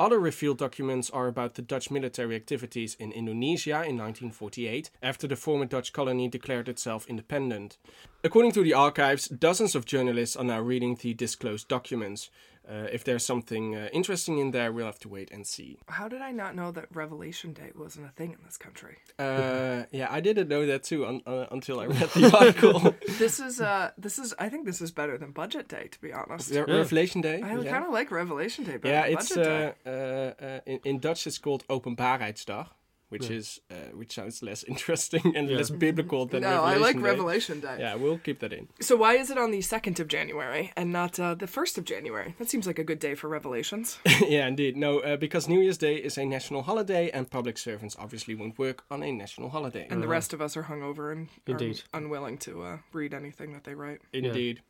Other 0.00 0.20
revealed 0.20 0.58
documents 0.58 1.10
are 1.10 1.26
about 1.26 1.54
the 1.54 1.62
Dutch 1.62 1.90
military 1.90 2.36
activities 2.36 2.96
in 3.00 3.10
Indonesia 3.10 3.82
in 3.82 3.98
1948, 3.98 4.90
after 5.02 5.26
the 5.26 5.34
former 5.34 5.64
Dutch 5.64 5.92
colony 5.92 6.28
declared 6.28 6.68
itself 6.68 7.04
independent. 7.08 7.78
According 8.22 8.52
to 8.52 8.62
the 8.62 8.74
archives, 8.74 9.26
dozens 9.26 9.74
of 9.74 9.86
journalists 9.86 10.36
are 10.36 10.44
now 10.44 10.60
reading 10.60 10.94
the 10.94 11.14
disclosed 11.14 11.66
documents. 11.66 12.30
Uh, 12.70 12.86
if 12.92 13.02
there's 13.04 13.24
something 13.24 13.74
uh, 13.74 13.88
interesting 13.94 14.38
in 14.38 14.50
there, 14.50 14.70
we'll 14.72 14.84
have 14.84 14.98
to 14.98 15.08
wait 15.08 15.30
and 15.30 15.46
see. 15.46 15.78
How 15.88 16.06
did 16.06 16.20
I 16.20 16.32
not 16.32 16.54
know 16.54 16.70
that 16.72 16.86
Revelation 16.92 17.54
Day 17.54 17.70
wasn't 17.74 18.06
a 18.06 18.10
thing 18.10 18.32
in 18.32 18.38
this 18.44 18.58
country? 18.58 18.96
Uh, 19.18 19.84
yeah, 19.90 20.08
I 20.10 20.20
didn't 20.20 20.48
know 20.48 20.66
that 20.66 20.82
too 20.82 21.06
un- 21.06 21.22
uh, 21.26 21.46
until 21.50 21.80
I 21.80 21.86
read 21.86 22.10
the 22.10 22.30
article. 22.38 22.94
This 23.18 23.40
is 23.40 23.60
uh 23.60 23.90
this 23.98 24.18
is 24.18 24.34
I 24.38 24.48
think 24.50 24.64
this 24.66 24.80
is 24.80 24.90
better 24.92 25.16
than 25.18 25.30
Budget 25.32 25.66
Day 25.68 25.88
to 25.90 26.00
be 26.00 26.12
honest. 26.12 26.50
Re- 26.50 26.60
Revelation 26.62 27.20
Day. 27.22 27.42
I 27.42 27.56
yeah. 27.58 27.70
kind 27.70 27.84
of 27.84 27.92
like 27.92 28.10
Revelation 28.10 28.64
Day 28.64 28.76
better 28.76 28.94
Yeah, 28.94 29.02
than 29.08 29.12
it's 29.14 29.28
Budget 29.34 29.44
Day. 29.44 29.72
uh, 29.86 29.90
uh, 29.90 30.46
uh, 30.46 30.60
in, 30.66 30.78
in 30.84 30.98
Dutch 31.00 31.26
it's 31.26 31.38
called 31.38 31.64
Openbaarheidsdag, 31.68 32.66
which 33.08 33.30
is 33.30 33.60
uh, 33.70 33.74
which 33.94 34.12
sounds 34.14 34.42
less 34.42 34.62
interesting 34.72 35.34
and 35.36 35.48
Yeah. 35.48 35.56
less 35.58 35.70
biblical 35.70 36.26
than 36.26 36.42
No, 36.42 36.62
I 36.62 36.76
like 36.76 36.96
Day. 36.96 37.02
Revelation 37.02 37.60
Day. 37.60 37.76
Yeah, 37.80 37.94
we'll 37.94 38.18
keep 38.18 38.40
that 38.40 38.52
in. 38.52 38.68
So 38.80 38.96
why 38.96 39.14
is 39.14 39.30
it 39.30 39.38
on 39.38 39.50
the 39.50 39.60
second 39.62 39.98
of 40.00 40.08
January 40.08 40.72
and 40.76 40.92
not 40.92 41.18
uh, 41.18 41.34
the 41.34 41.46
first 41.46 41.78
of 41.78 41.84
January? 41.84 42.34
That 42.38 42.48
seems 42.50 42.66
like 42.66 42.78
a 42.78 42.84
good 42.84 42.98
day 42.98 43.14
for 43.14 43.28
revelations. 43.28 43.98
yeah, 44.26 44.46
indeed. 44.46 44.76
No, 44.76 45.00
uh, 45.00 45.16
because 45.16 45.48
New 45.48 45.60
Year's 45.60 45.78
Day 45.78 45.96
is 45.96 46.18
a 46.18 46.24
national 46.24 46.62
holiday, 46.62 47.10
and 47.10 47.30
public 47.30 47.58
servants 47.58 47.96
obviously 47.98 48.34
won't 48.34 48.58
work 48.58 48.84
on 48.90 49.02
a 49.02 49.10
national 49.12 49.48
holiday. 49.50 49.86
And 49.90 50.02
the 50.02 50.08
rest 50.08 50.32
of 50.32 50.40
us 50.42 50.56
are 50.56 50.64
hungover 50.64 51.10
and 51.12 51.28
are 51.46 51.52
Indeed. 51.52 51.82
unwilling 51.94 52.38
to 52.38 52.62
uh, 52.62 52.78
read 52.92 53.14
anything 53.14 53.52
that 53.54 53.64
they 53.64 53.74
write. 53.74 54.00
Indeed. 54.12 54.56
Yeah, 54.56 54.62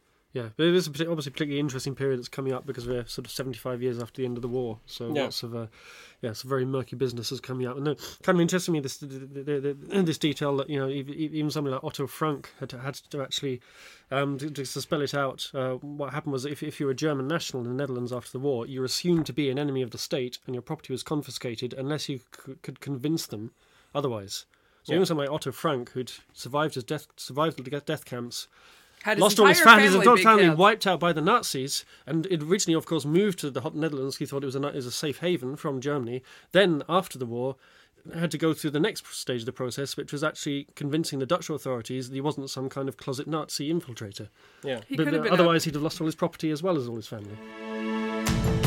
but 0.57 0.66
it 0.66 0.75
is 0.75 0.87
a 0.87 0.90
obviously 0.90 1.30
a 1.30 1.33
particularly 1.33 1.61
interesting 1.61 1.95
period 1.95 2.18
that's 2.18 2.28
coming 2.28 2.52
up 2.52 2.66
because 2.66 2.87
we're 2.87 3.04
sort 3.07 3.26
of 3.26 3.33
75 3.33 3.83
years 3.83 3.99
after 4.00 4.21
the 4.23 4.26
end 4.26 4.37
of 4.38 4.42
the 4.42 4.49
war. 4.49 4.78
So 4.87 5.12
Yeah. 5.12 5.25
lots 5.25 5.42
of, 5.42 5.54
uh, 5.54 5.66
yeah, 6.23 6.33
some 6.33 6.49
very 6.49 6.64
murky 6.64 6.97
business 6.97 7.09
businesses 7.09 7.40
coming 7.40 7.66
up. 7.66 7.76
And 7.76 7.87
kind 8.23 8.37
of 8.37 8.40
interesting 8.40 8.75
me 8.75 8.80
this 8.80 8.99
the, 8.99 9.07
the, 9.07 9.76
the, 9.90 10.02
this 10.02 10.18
detail 10.18 10.57
that 10.59 10.68
you 10.68 10.78
know 10.78 10.88
ev- 10.88 11.09
ev- 11.09 11.35
even 11.35 11.50
somebody 11.50 11.73
like 11.75 11.83
Otto 11.85 12.07
Frank 12.07 12.50
had 12.61 12.68
to, 12.68 12.78
had 12.78 12.95
to 12.95 13.23
actually 13.23 13.61
um, 14.11 14.37
to, 14.38 14.50
to 14.50 14.66
spell 14.66 15.00
it 15.00 15.14
out. 15.14 15.50
Uh, 15.54 15.75
what 15.76 16.12
happened 16.12 16.33
was 16.33 16.45
if 16.45 16.62
if 16.62 16.78
you 16.80 16.87
were 16.87 16.92
a 16.92 16.95
German 16.97 17.26
national 17.26 17.62
in 17.62 17.68
the 17.68 17.75
Netherlands 17.75 18.12
after 18.12 18.30
the 18.33 18.38
war, 18.38 18.66
you 18.66 18.80
were 18.80 18.87
assumed 18.87 19.26
to 19.26 19.33
be 19.33 19.49
an 19.50 19.59
enemy 19.59 19.80
of 19.83 19.90
the 19.90 19.99
state, 19.99 20.38
and 20.47 20.54
your 20.54 20.62
property 20.62 20.92
was 20.92 21.02
confiscated 21.02 21.73
unless 21.73 22.09
you 22.09 22.18
c- 22.18 22.54
could 22.62 22.80
convince 22.80 23.26
them 23.26 23.52
otherwise. 23.95 24.45
So 24.85 24.92
Yeah. 24.92 24.97
even 24.99 25.07
somebody 25.07 25.28
like 25.28 25.35
Otto 25.35 25.52
Frank, 25.52 25.90
who'd 25.92 26.12
survived 26.33 26.75
his 26.75 26.85
death, 26.85 27.07
survived 27.16 27.62
the 27.62 27.80
death 27.80 28.04
camps, 28.04 28.49
Had 29.05 29.19
lost 29.21 29.38
all 29.38 29.47
his 29.47 29.59
entire 29.61 29.76
family, 29.76 29.85
his 29.85 29.93
family 29.95 30.07
entire 30.21 30.25
family 30.25 30.45
killed. 30.49 30.59
wiped 30.59 30.87
out 30.87 31.00
by 31.00 31.12
the 31.12 31.21
Nazis, 31.21 31.85
and 32.07 32.26
it 32.26 32.43
originally, 32.43 32.76
of 32.76 32.85
course, 32.87 33.05
moved 33.05 33.38
to 33.40 33.50
the 33.50 33.61
hot 33.62 33.75
Netherlands. 33.75 34.17
He 34.19 34.26
thought 34.26 34.43
it 34.43 34.47
was 34.47 34.57
a, 34.57 34.67
is 34.69 34.87
a 34.87 34.90
safe 34.90 35.19
haven 35.21 35.57
from 35.57 35.81
Germany. 35.81 36.23
Then, 36.52 36.83
after 36.88 37.17
the 37.19 37.26
war, 37.26 37.57
had 38.14 38.31
to 38.31 38.38
go 38.38 38.55
through 38.55 38.71
the 38.71 38.81
next 38.81 39.07
stage 39.14 39.40
of 39.43 39.47
the 39.47 39.52
process, 39.52 39.97
which 39.97 40.12
was 40.12 40.25
actually 40.25 40.67
convincing 40.75 41.19
the 41.19 41.26
Dutch 41.26 41.49
authorities 41.50 42.09
that 42.09 42.14
he 42.14 42.21
wasn't 42.21 42.49
some 42.50 42.69
kind 42.69 42.88
of 42.88 42.97
closet 42.97 43.26
Nazi 43.28 43.73
infiltrator. 43.73 44.28
Yeah. 44.64 44.81
He 44.88 44.97
But, 44.97 45.05
could 45.05 45.12
have 45.14 45.21
uh, 45.21 45.25
been. 45.25 45.33
a- 45.33 45.35
otherwise, 45.35 45.64
he'd 45.64 45.75
have 45.75 45.83
lost 45.83 46.00
all 46.00 46.07
his 46.07 46.14
property 46.17 46.50
as 46.50 46.62
well 46.62 46.76
as 46.76 46.88
all 46.88 46.97
his 46.97 47.07
family. 47.07 48.57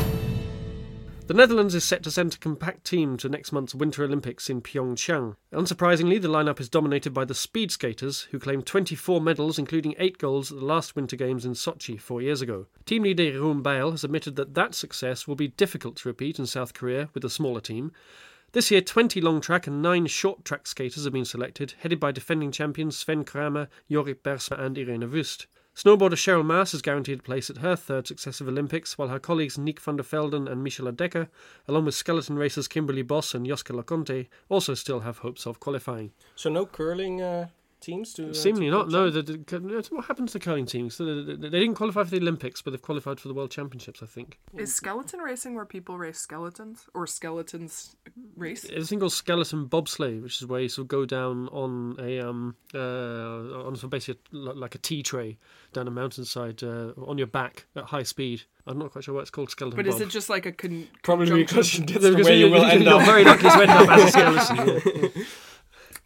The 1.32 1.38
Netherlands 1.38 1.74
is 1.74 1.82
set 1.82 2.02
to 2.02 2.10
send 2.10 2.34
a 2.34 2.36
compact 2.36 2.84
team 2.84 3.16
to 3.16 3.26
next 3.26 3.52
month's 3.52 3.74
Winter 3.74 4.04
Olympics 4.04 4.50
in 4.50 4.60
Pyeongchang. 4.60 5.36
Unsurprisingly, 5.50 6.20
the 6.20 6.28
lineup 6.28 6.60
is 6.60 6.68
dominated 6.68 7.14
by 7.14 7.24
the 7.24 7.34
speed 7.34 7.70
skaters, 7.70 8.28
who 8.32 8.38
claimed 8.38 8.66
24 8.66 9.18
medals, 9.18 9.58
including 9.58 9.94
8 9.96 10.18
golds 10.18 10.52
at 10.52 10.58
the 10.58 10.64
last 10.66 10.94
Winter 10.94 11.16
Games 11.16 11.46
in 11.46 11.54
Sochi 11.54 11.98
four 11.98 12.20
years 12.20 12.42
ago. 12.42 12.66
Team 12.84 13.04
leader 13.04 13.22
Jeroen 13.22 13.62
Bijl 13.62 13.92
has 13.92 14.04
admitted 14.04 14.36
that 14.36 14.52
that 14.52 14.74
success 14.74 15.26
will 15.26 15.34
be 15.34 15.48
difficult 15.48 15.96
to 15.96 16.08
repeat 16.10 16.38
in 16.38 16.44
South 16.44 16.74
Korea 16.74 17.08
with 17.14 17.24
a 17.24 17.30
smaller 17.30 17.62
team. 17.62 17.92
This 18.52 18.70
year, 18.70 18.82
20 18.82 19.22
long 19.22 19.40
track 19.40 19.66
and 19.66 19.80
9 19.80 20.08
short 20.08 20.44
track 20.44 20.66
skaters 20.66 21.04
have 21.04 21.14
been 21.14 21.24
selected, 21.24 21.72
headed 21.78 21.98
by 21.98 22.12
defending 22.12 22.52
champions 22.52 22.98
Sven 22.98 23.24
Kramer, 23.24 23.70
Jorrit 23.90 24.16
Bergsma, 24.16 24.60
and 24.60 24.76
Ireen 24.76 25.10
Wüst. 25.10 25.46
Snowboarder 25.74 26.16
Cheryl 26.16 26.44
Maas 26.44 26.74
is 26.74 26.82
guaranteed 26.82 27.20
a 27.20 27.22
place 27.22 27.48
at 27.48 27.56
her 27.58 27.74
third 27.74 28.06
successive 28.06 28.46
Olympics, 28.46 28.98
while 28.98 29.08
her 29.08 29.18
colleagues 29.18 29.56
Niek 29.56 29.80
van 29.80 29.96
der 29.96 30.02
Velden 30.02 30.46
and 30.46 30.62
Michelle 30.62 30.92
Dekker, 30.92 31.28
along 31.66 31.86
with 31.86 31.94
skeleton 31.94 32.36
racers 32.36 32.68
Kimberley 32.68 33.00
Bos 33.00 33.34
and 33.34 33.46
Joska 33.46 33.74
Le 33.74 33.82
Conté, 33.82 34.28
also 34.50 34.74
still 34.74 35.00
have 35.00 35.18
hopes 35.18 35.46
of 35.46 35.60
qualifying. 35.60 36.12
So 36.36 36.50
no 36.50 36.66
curling 36.66 37.22
uh, 37.22 37.48
teams 37.82 38.12
to. 38.14 38.30
Uh, 38.30 38.32
Seemingly 38.32 38.66
to 38.66 38.70
not. 38.72 38.88
No, 38.88 39.10
the, 39.10 39.22
the, 39.22 39.86
what 39.90 40.06
happened 40.06 40.28
to 40.28 40.32
the 40.34 40.40
curling 40.40 40.66
teams? 40.66 40.96
They, 40.98 41.04
they- 41.04 41.34
they 41.36 41.60
didn't 41.60 41.74
qualify 41.74 42.04
for 42.04 42.10
the 42.10 42.18
Olympics, 42.18 42.62
but 42.62 42.70
they've 42.70 42.80
qualified 42.80 43.20
for 43.20 43.28
the 43.28 43.34
World 43.34 43.50
Championships, 43.50 44.02
I 44.02 44.06
think. 44.06 44.38
Is 44.56 44.74
skeleton 44.74 45.20
racing 45.20 45.54
where 45.54 45.64
people 45.66 45.98
race 45.98 46.18
skeletons 46.18 46.86
or 46.94 47.06
skeletons 47.06 47.96
race? 48.36 48.62
There's 48.62 48.84
a 48.84 48.86
thing 48.86 49.00
called 49.00 49.12
skeleton 49.12 49.68
bobsleigh, 49.68 50.22
which 50.22 50.40
is 50.40 50.46
where 50.46 50.60
you 50.60 50.68
sort 50.68 50.84
of 50.84 50.88
go 50.88 51.04
down 51.04 51.48
on 51.48 51.96
a 51.98 52.20
um 52.20 52.54
uh 52.74 52.78
on 52.78 53.74
sort 53.76 53.84
of 53.84 53.90
basically 53.90 54.20
like 54.32 54.74
a 54.74 54.78
tea 54.78 55.02
tray 55.02 55.38
down 55.72 55.88
a 55.88 55.90
mountainside 55.90 56.62
uh, 56.62 56.92
on 57.06 57.18
your 57.18 57.26
back 57.26 57.66
at 57.76 57.84
high 57.84 58.02
speed. 58.02 58.42
I'm 58.66 58.78
not 58.78 58.92
quite 58.92 59.02
sure 59.04 59.14
what 59.14 59.22
it's 59.22 59.30
called. 59.30 59.50
Skeleton 59.50 59.76
But 59.76 59.86
bob. 59.86 59.94
is 59.96 60.00
it 60.00 60.08
just 60.10 60.28
like 60.30 60.46
a 60.46 60.52
con- 60.52 60.86
Probably 61.02 61.26
conjunction? 61.44 61.86
because 61.86 62.02
that's 62.02 62.14
Because 62.14 62.26
where 62.26 62.36
you 62.36 62.50
will 62.50 62.64
end 62.64 62.84
you're 62.84 62.94
up. 62.94 63.06
very 63.06 63.24
likely 63.24 63.50
to 63.50 63.60
end 63.60 63.70
up 63.70 63.88
as 63.88 64.04
a 64.04 64.08
skeleton. 64.12 65.24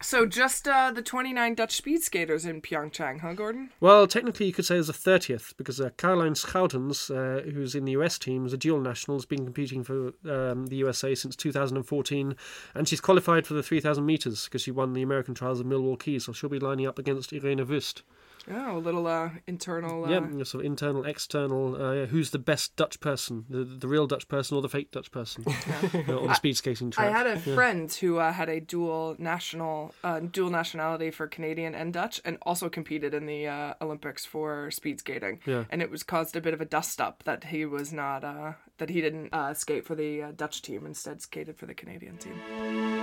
So 0.01 0.25
just 0.25 0.67
uh, 0.67 0.91
the 0.91 1.01
29 1.01 1.55
Dutch 1.55 1.75
speed 1.75 2.03
skaters 2.03 2.45
in 2.45 2.61
Pyeongchang, 2.61 3.21
huh, 3.21 3.33
Gordon? 3.33 3.69
Well, 3.79 4.07
technically, 4.07 4.47
you 4.47 4.53
could 4.53 4.65
say 4.65 4.75
there's 4.75 4.89
a 4.89 4.93
30th 4.93 5.55
because 5.57 5.81
uh, 5.81 5.89
Carlijn 5.97 6.35
Schoutens, 6.35 7.09
uh, 7.09 7.49
who's 7.51 7.75
in 7.75 7.85
the 7.85 7.93
US 7.93 8.17
team, 8.17 8.45
is 8.45 8.53
a 8.53 8.57
dual 8.57 8.79
national, 8.79 9.17
has 9.17 9.25
been 9.25 9.43
competing 9.43 9.83
for 9.83 10.13
um, 10.29 10.67
the 10.67 10.77
USA 10.77 11.15
since 11.15 11.35
2014, 11.35 12.35
and 12.75 12.87
she's 12.87 13.01
qualified 13.01 13.47
for 13.47 13.53
the 13.53 13.63
3,000 13.63 14.05
metres 14.05 14.45
because 14.45 14.61
she 14.61 14.71
won 14.71 14.93
the 14.93 15.01
American 15.01 15.33
trials 15.33 15.59
of 15.59 15.65
Milwaukee, 15.65 16.19
so 16.19 16.31
she'll 16.31 16.49
be 16.49 16.59
lining 16.59 16.87
up 16.87 16.99
against 16.99 17.31
Ireen 17.31 17.65
Wüst. 17.65 18.01
Oh, 18.49 18.77
a 18.77 18.79
little 18.79 19.07
uh, 19.07 19.31
internal. 19.45 20.05
Uh, 20.05 20.09
Yeah, 20.09 20.29
your 20.29 20.45
sort 20.45 20.63
of 20.63 20.67
internal, 20.67 21.03
external. 21.03 21.81
Uh, 21.81 21.93
yeah, 21.93 22.05
who's 22.05 22.31
the 22.31 22.39
best 22.39 22.75
Dutch 22.75 22.99
person? 22.99 23.45
The, 23.49 23.63
the 23.63 23.87
real 23.87 24.07
Dutch 24.07 24.27
person 24.27 24.55
or 24.55 24.61
the 24.61 24.69
fake 24.69 24.91
Dutch 24.91 25.11
person? 25.11 25.45
You 25.93 26.03
know, 26.03 26.19
on 26.19 26.27
the 26.27 26.33
speed 26.35 26.55
skating 26.55 26.91
track. 26.91 27.07
I 27.07 27.17
had 27.17 27.27
a 27.27 27.37
friend 27.39 27.91
who 27.91 28.17
uh, 28.17 28.31
had 28.31 28.49
a 28.49 28.59
dual 28.59 29.15
national, 29.19 29.93
uh, 30.03 30.19
dual 30.19 30.49
nationality 30.49 31.11
for 31.11 31.27
Canadian 31.27 31.75
and 31.75 31.93
Dutch, 31.93 32.21
and 32.23 32.37
also 32.43 32.69
competed 32.69 33.13
in 33.13 33.25
the 33.25 33.47
uh, 33.47 33.73
Olympics 33.81 34.25
for 34.25 34.71
speed 34.71 34.99
skating. 34.99 35.39
Yeah. 35.45 35.65
And 35.69 35.81
it 35.81 35.91
was 35.91 36.03
caused 36.03 36.35
a 36.35 36.41
bit 36.41 36.53
of 36.53 36.61
a 36.61 36.65
dust 36.65 37.01
up 37.01 37.23
that 37.23 37.45
he 37.45 37.65
was 37.65 37.91
not, 37.91 38.23
uh, 38.23 38.53
that 38.77 38.89
he 38.89 39.01
didn't 39.01 39.33
uh, 39.33 39.53
skate 39.53 39.85
for 39.85 39.95
the 39.95 40.23
uh, 40.23 40.31
Dutch 40.35 40.61
team, 40.61 40.85
instead 40.85 41.21
skated 41.21 41.57
for 41.57 41.65
the 41.65 41.73
Canadian 41.73 42.17
team. 42.17 42.96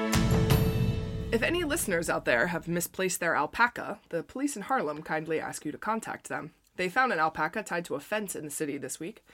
If 1.35 1.43
any 1.43 1.65
listeners 1.65 2.09
out 2.09 2.27
there 2.27 2.47
have 2.47 2.69
misplaced 2.69 3.19
their 3.19 3.35
alpaca, 3.35 3.99
the 4.11 4.23
police 4.23 4.55
in 4.55 4.63
Haarlem 4.63 5.05
kindly 5.05 5.41
ask 5.41 5.65
you 5.65 5.73
to 5.73 5.79
contact 5.79 6.29
them. 6.29 6.53
They 6.77 6.89
found 6.89 7.13
an 7.13 7.19
alpaca 7.19 7.65
tied 7.65 7.85
to 7.87 7.97
a 7.97 8.01
fence 8.01 8.37
in 8.37 8.45
the 8.45 8.53
city 8.53 8.79
this 8.79 9.01
week. 9.01 9.25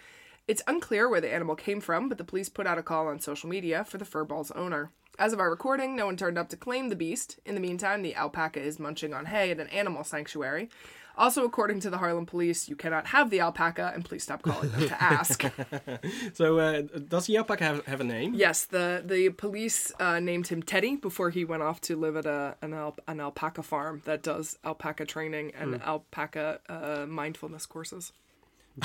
It's 0.48 0.62
unclear 0.66 1.10
where 1.10 1.20
the 1.20 1.30
animal 1.30 1.56
came 1.56 1.82
from, 1.82 2.08
but 2.08 2.16
the 2.16 2.24
police 2.24 2.48
put 2.48 2.66
out 2.66 2.78
a 2.78 2.82
call 2.82 3.08
on 3.08 3.20
social 3.20 3.50
media 3.50 3.84
for 3.84 3.98
the 3.98 4.06
furball's 4.06 4.50
owner. 4.52 4.92
As 5.20 5.34
of 5.34 5.38
our 5.38 5.50
recording, 5.50 5.94
no 5.94 6.06
one 6.06 6.16
turned 6.16 6.38
up 6.38 6.48
to 6.48 6.56
claim 6.56 6.88
the 6.88 6.96
beast. 6.96 7.38
In 7.44 7.54
the 7.54 7.60
meantime, 7.60 8.00
the 8.00 8.14
alpaca 8.16 8.58
is 8.58 8.78
munching 8.78 9.12
on 9.12 9.26
hay 9.26 9.50
at 9.50 9.60
an 9.60 9.66
animal 9.66 10.02
sanctuary. 10.02 10.70
Also, 11.14 11.44
according 11.44 11.80
to 11.80 11.90
the 11.90 11.98
Haarlem 11.98 12.26
police, 12.26 12.70
you 12.70 12.74
cannot 12.74 13.08
have 13.08 13.28
the 13.28 13.38
alpaca, 13.40 13.92
and 13.94 14.02
please 14.02 14.22
stop 14.22 14.40
calling 14.40 14.70
them 14.70 14.88
to 14.88 15.02
ask. 15.02 15.44
So 16.32 16.58
uh, 16.58 16.82
does 17.06 17.26
the 17.26 17.36
alpaca 17.36 17.64
have, 17.64 17.84
have 17.84 18.00
a 18.00 18.04
name? 18.04 18.32
Yes, 18.34 18.64
the 18.64 19.02
the 19.04 19.28
police 19.28 19.92
uh, 20.00 20.20
named 20.20 20.46
him 20.46 20.62
Teddy 20.62 20.96
before 20.96 21.28
he 21.28 21.44
went 21.44 21.62
off 21.62 21.82
to 21.82 21.96
live 21.96 22.16
at 22.16 22.24
a 22.24 22.56
an, 22.62 22.72
al- 22.72 22.96
an 23.06 23.20
alpaca 23.20 23.62
farm 23.62 24.00
that 24.06 24.22
does 24.22 24.56
alpaca 24.64 25.04
training 25.04 25.52
and 25.54 25.82
alpaca 25.82 26.60
uh, 26.70 27.04
mindfulness 27.06 27.66
courses. 27.66 28.12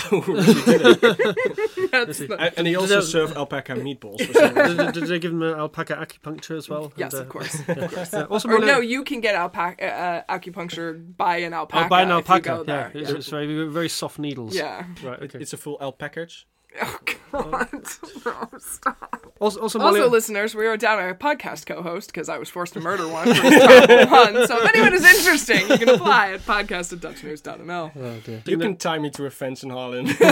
That's 1.92 2.18
the- 2.20 2.36
A- 2.39 2.58
And 2.58 2.68
he 2.68 2.75
also 2.75 3.01
served 3.01 3.36
alpaca 3.38 3.74
meatballs. 3.75 4.22
For 4.25 4.34
did, 4.75 4.94
did 4.94 5.04
they 5.08 5.20
give 5.20 5.32
him 5.32 5.42
an 5.42 5.58
alpaca 5.58 5.96
acupuncture 5.96 6.58
as 6.58 6.70
well? 6.70 6.92
yes, 6.98 7.13
And, 7.13 7.22
uh, 7.22 7.24
of 7.24 7.30
course. 7.30 7.56
Of 7.68 7.94
course. 7.94 8.13
yeah. 8.13 8.24
Also, 8.24 8.50
Or 8.50 8.54
Molly- 8.60 8.68
no, 8.68 8.80
you 8.80 9.04
can 9.04 9.22
get 9.22 9.36
alpaca 9.36 9.86
uh, 9.86 10.24
acupuncture 10.38 11.15
by 11.18 11.38
an 11.38 11.54
alpaca. 11.54 11.86
Oh, 11.86 11.89
by 11.89 12.01
an 12.01 12.10
if 12.12 12.27
you 12.27 12.34
alpaca. 12.34 12.50
go 12.50 12.58
Yeah, 12.60 12.63
there. 12.63 12.92
it's, 13.01 13.10
Yeah. 13.12 13.15
it's 13.18 13.30
very, 13.30 13.68
very 13.68 13.89
soft 13.89 14.20
needles. 14.20 14.56
Yeah. 14.56 14.86
Right. 15.04 15.22
Okay. 15.24 15.39
It's 15.39 15.54
a 15.54 15.58
full 15.58 15.77
alpackage. 15.80 16.46
Oh 16.82 17.00
God! 17.32 17.67
No, 18.25 18.48
stop. 18.58 19.34
Also, 19.39 19.60
also, 19.60 19.77
Molly, 19.77 20.00
Also, 20.00 20.10
listeners, 20.10 20.55
we 20.55 20.65
wrote 20.65 20.79
down 20.79 20.98
a 20.98 21.13
podcast 21.13 21.65
co-host 21.65 22.08
because 22.08 22.29
I 22.29 22.38
was 22.38 22.50
forced 22.50 22.74
to 22.74 22.79
murder 22.79 23.08
one 23.08 23.27
for 23.27 23.41
his 23.41 23.62
one. 24.10 24.48
So 24.48 24.63
if 24.63 24.70
anyone 24.74 24.94
is 24.94 25.03
interesting, 25.03 25.67
you 25.70 25.77
can 25.77 25.89
apply 25.89 26.32
at 26.32 26.39
podcast 26.41 26.94
at 26.94 27.00
dutchnews.nl. 27.00 27.91
Oh, 27.96 28.20
dear. 28.24 28.41
You 28.46 28.58
can 28.58 28.77
tie 28.77 28.98
me 29.00 29.10
to 29.12 29.25
a 29.25 29.29
fence 29.29 29.63
in 29.63 29.70
Holland. 29.70 30.15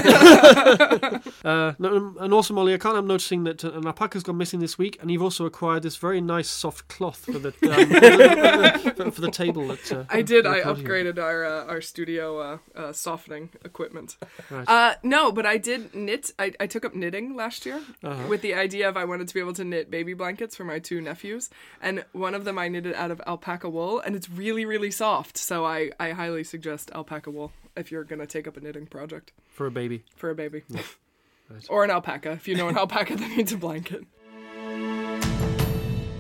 Uh, 1.43 1.73
no, 1.77 1.95
um, 1.97 2.17
and 2.21 2.33
also, 2.33 2.53
Molly, 2.53 2.73
I 2.73 2.77
can't 2.77 2.95
help 2.95 3.05
noticing 3.05 3.43
that 3.43 3.65
uh, 3.65 3.71
an 3.73 3.83
alpaca's 3.83 4.23
gone 4.23 4.37
missing 4.37 4.59
this 4.61 4.77
week, 4.77 4.97
and 5.01 5.11
you've 5.11 5.21
also 5.21 5.45
acquired 5.45 5.83
this 5.83 5.97
very 5.97 6.21
nice 6.21 6.49
soft 6.49 6.87
cloth 6.87 7.25
for 7.25 7.37
the 7.39 7.49
um, 7.69 8.93
for, 8.95 9.11
for 9.11 9.21
the 9.21 9.31
table. 9.31 9.67
That 9.67 9.91
uh, 9.91 10.05
I 10.09 10.21
did. 10.21 10.45
I 10.45 10.57
recording 10.59 10.69
on. 11.07 11.13
upgraded 11.13 11.19
our 11.21 11.43
uh, 11.45 11.65
our 11.65 11.81
studio 11.81 12.39
uh, 12.39 12.57
uh, 12.75 12.93
softening 12.93 13.49
equipment. 13.65 14.17
Right. 14.49 14.67
Uh, 14.67 14.95
no, 15.03 15.31
but 15.31 15.45
I 15.45 15.57
did 15.57 15.93
knit. 15.93 16.31
I, 16.39 16.51
I 16.59 16.67
took 16.67 16.83
up 16.85 16.93
knitting 16.95 17.35
last 17.35 17.65
year 17.65 17.79
Uh-huh. 18.03 18.27
with 18.27 18.41
the 18.41 18.53
idea 18.55 18.89
of 18.89 18.97
I 18.97 19.05
wanted 19.05 19.27
to 19.27 19.33
be 19.33 19.39
able 19.39 19.53
to 19.53 19.63
knit 19.63 19.91
baby 19.91 20.13
blankets 20.13 20.55
for 20.55 20.63
my 20.63 20.79
two 20.79 20.99
nephews, 21.01 21.49
and 21.81 22.03
one 22.11 22.33
of 22.35 22.43
them 22.45 22.57
I 22.57 22.67
knitted 22.67 22.93
out 22.95 23.11
of 23.11 23.21
alpaca 23.27 23.69
wool, 23.69 23.99
and 23.99 24.15
it's 24.15 24.29
really 24.29 24.65
really 24.65 24.91
soft. 24.91 25.37
So 25.37 25.65
I 25.65 25.91
I 25.99 26.11
highly 26.11 26.43
suggest 26.43 26.91
alpaca 26.93 27.29
wool 27.31 27.51
if 27.75 27.91
you're 27.91 28.03
gonna 28.03 28.25
take 28.27 28.47
up 28.47 28.57
a 28.57 28.61
knitting 28.61 28.85
project 28.87 29.31
for 29.49 29.65
a 29.67 29.71
baby. 29.71 30.03
for 30.15 30.29
a 30.29 30.35
baby. 30.35 30.63
Right. 30.69 31.65
Or 31.69 31.83
an 31.83 31.91
alpaca, 31.91 32.31
if 32.31 32.47
you 32.47 32.55
know 32.55 32.67
an 32.69 32.77
alpaca 32.83 33.15
that 33.15 33.29
needs 33.37 33.51
a 33.51 33.57
blanket. 33.57 34.05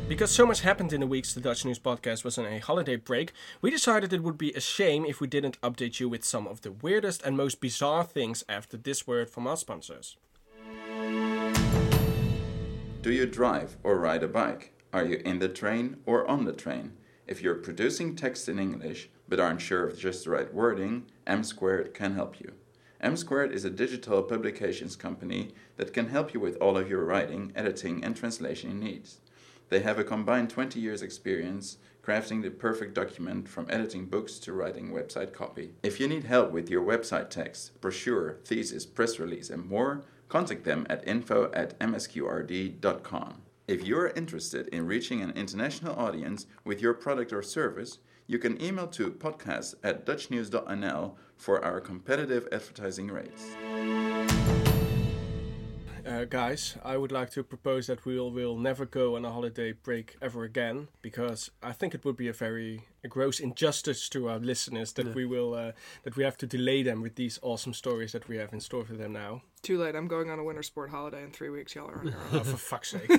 Because 0.05 0.31
so 0.31 0.45
much 0.45 0.61
happened 0.61 0.91
in 0.91 0.99
the 0.99 1.07
weeks 1.07 1.33
the 1.33 1.39
Dutch 1.39 1.63
News 1.63 1.79
Podcast 1.79 2.25
was 2.25 2.37
on 2.37 2.45
a 2.45 2.59
holiday 2.59 2.97
break, 2.97 3.31
we 3.61 3.71
decided 3.71 4.11
it 4.11 4.21
would 4.21 4.37
be 4.37 4.51
a 4.51 4.59
shame 4.59 5.05
if 5.05 5.21
we 5.21 5.27
didn't 5.27 5.59
update 5.61 6.01
you 6.01 6.09
with 6.09 6.25
some 6.25 6.45
of 6.45 6.61
the 6.61 6.73
weirdest 6.73 7.23
and 7.23 7.37
most 7.37 7.61
bizarre 7.61 8.03
things 8.03 8.43
after 8.49 8.75
this 8.75 9.07
word 9.07 9.29
from 9.29 9.47
our 9.47 9.55
sponsors. 9.55 10.17
Do 13.01 13.11
you 13.11 13.25
drive 13.25 13.77
or 13.81 13.97
ride 13.97 14.23
a 14.23 14.27
bike? 14.27 14.73
Are 14.91 15.05
you 15.05 15.21
in 15.23 15.39
the 15.39 15.47
train 15.47 15.97
or 16.05 16.27
on 16.27 16.43
the 16.43 16.53
train? 16.53 16.93
If 17.25 17.41
you're 17.41 17.55
producing 17.55 18.15
text 18.15 18.49
in 18.49 18.59
English 18.59 19.09
but 19.29 19.39
aren't 19.39 19.61
sure 19.61 19.87
of 19.87 19.97
just 19.97 20.25
the 20.25 20.31
right 20.31 20.53
wording, 20.53 21.05
M 21.25 21.45
Squared 21.45 21.93
can 21.93 22.13
help 22.13 22.41
you. 22.41 22.51
M 22.99 23.15
Squared 23.15 23.53
is 23.53 23.63
a 23.63 23.69
digital 23.69 24.21
publications 24.21 24.97
company 24.97 25.53
that 25.77 25.93
can 25.93 26.09
help 26.09 26.33
you 26.33 26.41
with 26.41 26.57
all 26.57 26.77
of 26.77 26.89
your 26.89 27.05
writing, 27.05 27.53
editing, 27.55 28.03
and 28.03 28.15
translation 28.15 28.79
needs. 28.79 29.21
They 29.73 29.79
have 29.79 29.97
a 29.97 30.03
combined 30.03 30.51
20 30.51 30.79
years 30.79 31.01
experience 31.01 31.77
crafting 32.05 32.43
the 32.43 32.51
perfect 32.51 32.93
document 32.93 33.49
from 33.49 33.65
editing 33.71 34.05
books 34.05 34.37
to 34.37 34.53
writing 34.53 34.91
website 34.91 35.33
copy. 35.33 35.73
If 35.81 35.99
you 35.99 36.07
need 36.07 36.25
help 36.25 36.51
with 36.51 36.69
your 36.69 36.83
website 36.83 37.31
text, 37.31 37.81
brochure, 37.81 38.37
thesis, 38.45 38.85
press 38.85 39.17
release, 39.17 39.49
and 39.49 39.67
more, 39.67 40.03
contact 40.29 40.63
them 40.63 40.85
at 40.91 41.07
info 41.07 41.51
at 41.53 41.79
msqrd.com. 41.79 43.41
If 43.67 43.83
you're 43.83 44.09
interested 44.09 44.67
in 44.67 44.85
reaching 44.85 45.23
an 45.23 45.31
international 45.31 45.97
audience 45.97 46.45
with 46.63 46.79
your 46.79 46.93
product 46.93 47.33
or 47.33 47.41
service, 47.41 47.97
you 48.27 48.37
can 48.37 48.61
email 48.61 48.85
to 48.89 49.09
podcast 49.09 49.73
at 49.83 50.05
dutchnews.nl 50.05 51.15
for 51.35 51.65
our 51.65 51.81
competitive 51.81 52.47
advertising 52.51 53.07
rates. 53.07 53.55
Uh, 56.05 56.25
guys, 56.25 56.75
I 56.83 56.97
would 56.97 57.13
like 57.13 57.29
to 57.31 57.43
propose 57.43 57.87
that 57.87 58.05
we 58.05 58.19
will, 58.19 58.29
will 58.29 58.57
never 58.57 58.85
go 58.85 59.15
on 59.15 59.23
a 59.23 59.31
holiday 59.31 59.71
break 59.71 60.17
ever 60.21 60.43
again 60.43 60.89
because 61.01 61.49
I 61.61 61.71
think 61.71 61.95
it 61.95 62.03
would 62.03 62.17
be 62.17 62.27
a 62.27 62.33
very 62.33 62.81
a 63.03 63.07
gross 63.07 63.39
injustice 63.39 64.09
to 64.09 64.29
our 64.29 64.39
listeners 64.39 64.93
that 64.93 65.13
we 65.15 65.25
will 65.25 65.53
uh, 65.53 65.71
that 66.03 66.15
we 66.15 66.23
have 66.23 66.37
to 66.37 66.47
delay 66.47 66.83
them 66.83 67.01
with 67.01 67.15
these 67.15 67.39
awesome 67.41 67.73
stories 67.73 68.11
that 68.11 68.27
we 68.27 68.37
have 68.37 68.53
in 68.53 68.59
store 68.59 68.85
for 68.85 68.93
them 68.93 69.13
now. 69.13 69.41
Too 69.61 69.77
late. 69.77 69.95
I'm 69.95 70.09
going 70.09 70.29
on 70.29 70.39
a 70.39 70.43
winter 70.43 70.61
sport 70.63 70.89
holiday 70.89 71.23
in 71.23 71.31
three 71.31 71.49
weeks. 71.49 71.73
Y'all 71.73 71.89
are 71.89 71.99
on 71.99 72.07
your 72.07 72.15
own. 72.15 72.23
Oh, 72.39 72.43
for 72.43 72.57
fuck's 72.57 72.91
sake! 72.91 73.09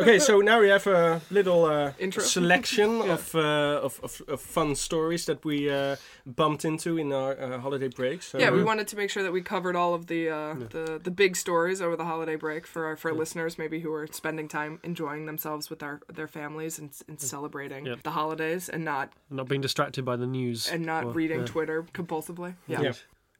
okay, 0.00 0.18
so 0.20 0.40
now 0.40 0.60
we 0.60 0.68
have 0.68 0.86
a 0.86 1.20
little 1.30 1.64
uh, 1.64 1.92
Intro? 1.98 2.22
selection 2.22 3.00
of, 3.10 3.34
uh, 3.34 3.80
of, 3.82 3.98
of 4.02 4.22
of 4.28 4.40
fun 4.40 4.74
stories 4.76 5.26
that 5.26 5.44
we 5.44 5.68
uh, 5.70 5.96
bumped 6.26 6.64
into 6.64 6.96
in 6.98 7.12
our 7.12 7.32
uh, 7.40 7.58
holiday 7.58 7.88
break. 7.88 8.22
So, 8.22 8.38
Yeah, 8.38 8.50
we 8.50 8.62
wanted 8.62 8.86
to 8.88 8.96
make 8.96 9.10
sure 9.10 9.22
that 9.24 9.32
we 9.32 9.42
covered 9.42 9.74
all 9.76 9.94
of 9.94 10.06
the 10.06 10.28
uh, 10.30 10.54
the 10.70 11.00
the 11.02 11.10
big 11.10 11.34
stories 11.36 11.80
over 11.80 11.96
the 11.96 12.04
holiday 12.04 12.36
break 12.36 12.66
for 12.68 12.84
our 12.86 12.96
for 12.96 13.10
our 13.10 13.16
listeners, 13.16 13.58
maybe 13.58 13.80
who 13.80 13.92
are 13.92 14.06
spending 14.06 14.46
time 14.48 14.78
enjoying 14.84 15.26
themselves 15.26 15.70
with 15.70 15.82
our 15.82 16.00
their 16.12 16.28
families 16.28 16.78
and, 16.78 16.90
and 17.08 17.20
celebrating 17.20 17.86
Yeah. 17.86 17.96
the 18.02 18.10
holidays 18.12 18.68
and 18.68 18.84
not 18.84 19.03
Not 19.30 19.48
being 19.48 19.60
distracted 19.60 20.04
by 20.04 20.16
the 20.16 20.26
news. 20.26 20.68
and 20.70 20.84
not 20.84 21.04
or- 21.04 21.12
reading 21.12 21.40
yeah. 21.40 21.46
Twitter 21.46 21.82
compulsively. 21.92 22.54
Yeah. 22.66 22.80
Yeah. 22.82 22.92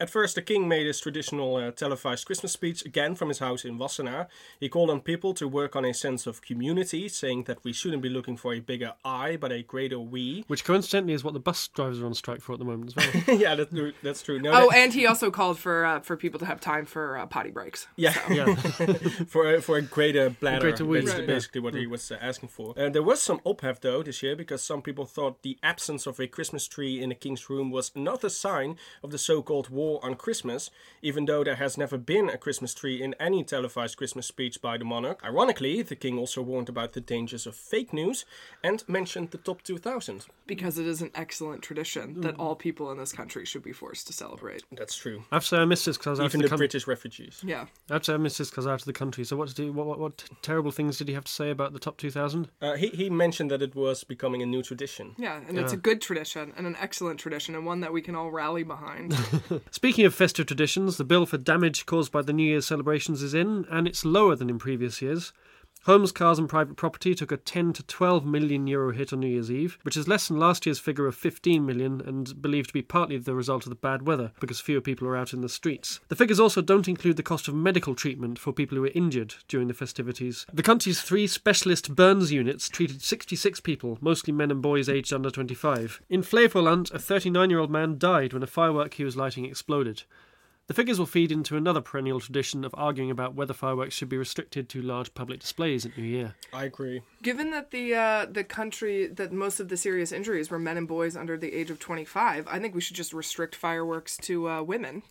At 0.05 0.11
first, 0.11 0.35
the 0.35 0.43
king 0.43 0.69
made 0.69 0.87
his 0.87 1.01
traditional 1.01 1.57
uh, 1.57 1.71
televised 1.71 2.27
Christmas 2.27 2.53
speech 2.53 2.85
again 2.85 3.15
from 3.15 3.29
his 3.29 3.39
house 3.39 3.65
in 3.65 3.79
Wassenaar. 3.79 4.27
He 4.61 4.69
called 4.69 4.91
on 4.91 5.01
people 5.01 5.33
to 5.33 5.49
work 5.49 5.75
on 5.75 5.87
a 5.87 5.95
sense 5.95 6.27
of 6.27 6.43
community, 6.43 7.09
saying 7.09 7.45
that 7.45 7.65
we 7.65 7.73
shouldn't 7.73 8.03
be 8.03 8.11
looking 8.11 8.37
for 8.37 8.53
a 8.53 8.61
bigger 8.61 8.93
I, 9.03 9.37
but 9.37 9.51
a 9.51 9.63
greater 9.63 9.99
we. 9.99 10.45
Which 10.47 10.63
coincidentally 10.63 11.15
is 11.15 11.25
what 11.25 11.33
the 11.33 11.41
bus 11.41 11.69
drivers 11.69 12.03
are 12.03 12.05
on 12.07 12.13
strike 12.13 12.43
for 12.43 12.53
at 12.53 12.59
the 12.59 12.67
moment 12.67 12.95
as 12.95 13.25
well. 13.27 13.39
yeah, 13.39 13.55
that's 13.55 13.71
true. 13.73 13.93
That's 14.03 14.23
true. 14.23 14.39
No, 14.39 14.51
Oh, 14.53 14.69
that- 14.69 14.77
and 14.79 14.93
he 14.93 15.07
also 15.07 15.31
called 15.31 15.59
for 15.59 15.87
uh, 15.87 16.01
for 16.01 16.19
people 16.19 16.39
to 16.41 16.45
have 16.45 16.61
time 16.61 16.85
for 16.85 17.17
uh, 17.17 17.25
potty 17.25 17.51
breaks. 17.51 17.87
yeah, 17.97 18.13
yeah. 18.29 18.55
for 19.27 19.55
a, 19.55 19.63
for 19.63 19.79
a 19.79 19.83
greater 19.83 20.29
bladder. 20.29 20.61
greater 20.61 20.85
we. 20.85 21.01
That's 21.01 21.17
Right. 21.17 21.27
basically 21.27 21.63
what 21.63 21.73
he 21.75 21.87
was 21.87 22.13
uh, 22.13 22.19
asking 22.21 22.51
for. 22.51 22.79
Uh, 22.79 22.91
there 22.91 23.03
was 23.03 23.23
some 23.23 23.39
ophef 23.47 23.81
though 23.81 24.03
this 24.03 24.23
year 24.23 24.37
because 24.37 24.63
some 24.63 24.83
people 24.83 25.07
thought 25.07 25.41
the 25.41 25.57
absence 25.63 26.07
of 26.07 26.21
a 26.21 26.27
Christmas 26.27 26.69
tree 26.69 27.01
in 27.03 27.09
the 27.09 27.15
king's 27.15 27.49
room 27.49 27.71
was 27.71 27.91
not 27.95 28.23
a 28.23 28.29
sign 28.29 28.77
of 29.03 29.11
the 29.11 29.19
so-called 29.19 29.71
war 29.71 29.94
on 30.03 30.15
Christmas, 30.15 30.71
even 31.03 31.27
though 31.27 31.45
there 31.45 31.57
has 31.57 31.77
never 31.79 31.97
been 31.99 32.29
a 32.29 32.39
Christmas 32.39 32.75
tree 32.75 33.03
in 33.03 33.15
any 33.21 33.45
televised 33.45 33.97
Christmas 33.97 34.27
speech 34.27 34.61
by 34.63 34.77
the 34.79 34.85
monarch. 34.85 35.21
Ironically, 35.25 35.83
the 35.83 35.97
king 35.97 36.19
also 36.19 36.43
warned 36.43 36.69
about 36.69 36.93
the 36.93 37.01
dangers 37.01 37.47
of 37.47 37.55
fake 37.55 37.93
news 37.93 38.25
and 38.63 38.83
mentioned 38.89 39.31
the 39.31 39.39
top 39.39 39.63
2000. 39.63 40.27
Because 40.47 40.79
it 40.79 40.87
is 40.87 41.01
an 41.03 41.11
excellent 41.15 41.63
tradition 41.63 42.21
that 42.21 42.37
all 42.39 42.55
people 42.55 42.91
in 42.91 42.99
this 42.99 43.13
country 43.13 43.45
should 43.45 43.63
be 43.63 43.73
forced 43.73 44.07
to 44.09 44.13
celebrate. 44.13 44.63
That's 44.73 44.97
true. 44.97 45.25
I 45.31 45.37
have 45.37 45.43
to 45.45 45.49
say 45.49 45.57
I 45.59 45.65
missed 45.65 45.87
this 45.87 45.97
because 45.97 46.07
I 46.07 46.11
was 46.11 46.21
out 46.21 46.25
Even 46.27 46.41
of 46.41 46.43
the 46.43 46.47
the 46.47 46.49
country. 46.51 46.67
British 46.67 46.87
refugees. 46.87 47.41
Yeah. 47.45 47.67
I 47.91 47.95
have 47.95 48.03
to 48.03 48.07
say 48.07 48.15
I 48.15 48.19
missed 48.19 48.39
this 48.39 48.51
because 48.51 48.67
I 48.67 48.71
was 48.73 48.81
out 48.81 48.83
of 48.83 48.87
the 48.87 48.93
country. 48.93 49.25
So 49.25 49.37
what 49.37 49.49
did 49.49 49.59
he, 49.59 49.71
what, 49.71 49.87
what 49.87 49.99
what 49.99 50.25
terrible 50.43 50.71
things 50.71 50.99
did 50.99 51.09
he 51.09 51.15
have 51.15 51.25
to 51.25 51.33
say 51.33 51.51
about 51.51 51.73
the 51.73 51.79
top 51.79 51.97
2000? 51.97 52.49
Uh, 52.61 52.75
he, 52.75 52.89
he 52.89 53.09
mentioned 53.11 53.51
that 53.51 53.63
it 53.63 53.75
was 53.75 54.05
becoming 54.05 54.43
a 54.43 54.47
new 54.47 54.63
tradition. 54.63 55.15
Yeah, 55.19 55.41
and 55.49 55.59
it's 55.59 55.73
a 55.73 55.77
good 55.77 56.01
tradition 56.01 56.53
and 56.57 56.67
an 56.67 56.77
excellent 56.81 57.19
tradition 57.21 57.55
and 57.55 57.65
one 57.65 57.81
that 57.81 57.93
we 57.93 58.03
can 58.03 58.15
all 58.15 58.31
rally 58.31 58.63
behind. 58.63 59.13
Speaking 59.75 60.07
of 60.07 60.15
festive 60.15 60.47
traditions, 60.47 60.99
the 60.99 61.05
bill 61.05 61.27
for 61.27 61.37
damage 61.37 61.85
caused 61.85 62.13
by 62.13 62.23
the 62.23 62.33
New 62.33 62.45
Year's 62.45 62.65
celebrations 62.65 63.25
is 63.25 63.35
in, 63.35 63.67
and 63.69 63.89
it's 63.89 64.05
lower 64.05 64.37
than 64.37 64.49
in 64.49 64.57
previous 64.57 65.03
years. 65.03 65.33
Homes, 65.87 66.13
cars, 66.13 66.39
and 66.39 66.49
private 66.49 66.77
property 66.77 67.15
took 67.15 67.31
a 67.31 67.37
10 67.37 67.75
to 67.75 67.83
12 67.83 68.25
million 68.25 68.67
euro 68.67 68.91
hit 68.91 69.13
on 69.13 69.21
New 69.21 69.27
Year's 69.27 69.51
Eve, 69.51 69.77
which 69.83 69.99
is 69.99 70.09
less 70.09 70.29
than 70.29 70.39
last 70.39 70.65
year's 70.65 70.79
figure 70.79 71.07
of 71.07 71.15
15 71.15 71.67
million 71.67 72.01
and 72.01 72.41
believed 72.41 72.69
to 72.69 72.73
be 72.73 72.81
partly 72.81 73.19
the 73.19 73.35
result 73.35 73.67
of 73.67 73.69
the 73.69 73.77
bad 73.77 74.07
weather 74.07 74.33
because 74.41 74.61
fewer 74.61 74.81
people 74.81 75.07
are 75.07 75.17
out 75.17 75.35
in 75.35 75.43
the 75.43 75.49
streets. 75.49 76.01
The 76.09 76.17
figures 76.17 76.41
also 76.41 76.63
don't 76.63 76.89
include 76.89 77.19
the 77.19 77.23
cost 77.23 77.49
of 77.49 77.55
medical 77.55 77.95
treatment 77.95 78.39
for 78.39 78.51
people 78.51 78.77
who 78.77 78.83
were 78.83 78.93
injured 78.95 79.35
during 79.47 79.69
the 79.69 79.75
festivities. 79.75 80.47
The 80.51 80.63
country's 80.63 81.03
three 81.03 81.27
specialist 81.27 81.95
burns 81.95 82.33
units 82.33 82.71
treated 82.71 83.03
66 83.03 83.61
people, 83.61 83.99
mostly 84.01 84.33
men 84.33 84.51
and 84.51 84.63
boys 84.63 84.89
aged 84.89 85.13
under 85.13 85.31
25. 85.31 86.01
In 86.09 86.23
Flevoland, 86.23 86.95
a 86.95 86.99
39 86.99 87.51
year 87.51 87.59
old 87.59 87.71
man 87.71 87.99
died 87.99 88.33
when 88.33 88.43
a 88.43 88.47
firework 88.47 88.95
he 88.95 89.05
was 89.05 89.19
lighting 89.19 89.45
exploded. 89.45 90.05
The 90.67 90.75
figures 90.75 90.99
will 90.99 91.07
feed 91.07 91.31
into 91.31 91.57
another 91.59 91.83
perennial 91.83 92.21
tradition 92.21 92.65
of 92.65 92.75
arguing 92.79 93.11
about 93.11 93.35
whether 93.35 93.53
fireworks 93.53 93.95
should 93.95 94.09
be 94.09 94.17
restricted 94.17 94.69
to 94.71 94.81
large 94.81 95.13
public 95.13 95.41
displays 95.41 95.85
at 95.85 95.97
New 95.99 96.05
Year. 96.05 96.35
I 96.55 96.65
agree. 96.65 97.03
Given 97.23 97.51
that 97.51 97.71
the 97.71 97.95
uh, 97.95 98.27
the 98.31 98.45
country 98.45 99.07
that 99.07 99.31
most 99.33 99.61
of 99.61 99.69
the 99.69 99.77
serious 99.77 100.11
injuries 100.11 100.51
were 100.51 100.59
men 100.59 100.79
and 100.79 100.89
boys 100.89 101.17
under 101.17 101.37
the 101.37 101.53
age 101.53 101.71
of 101.71 101.79
25, 101.81 102.47
I 102.49 102.59
think 102.59 102.75
we 102.75 102.81
should 102.81 102.97
just 102.97 103.13
restrict 103.13 103.55
fireworks 103.55 104.17
to 104.19 104.49
uh, 104.49 104.63
women, 104.63 105.03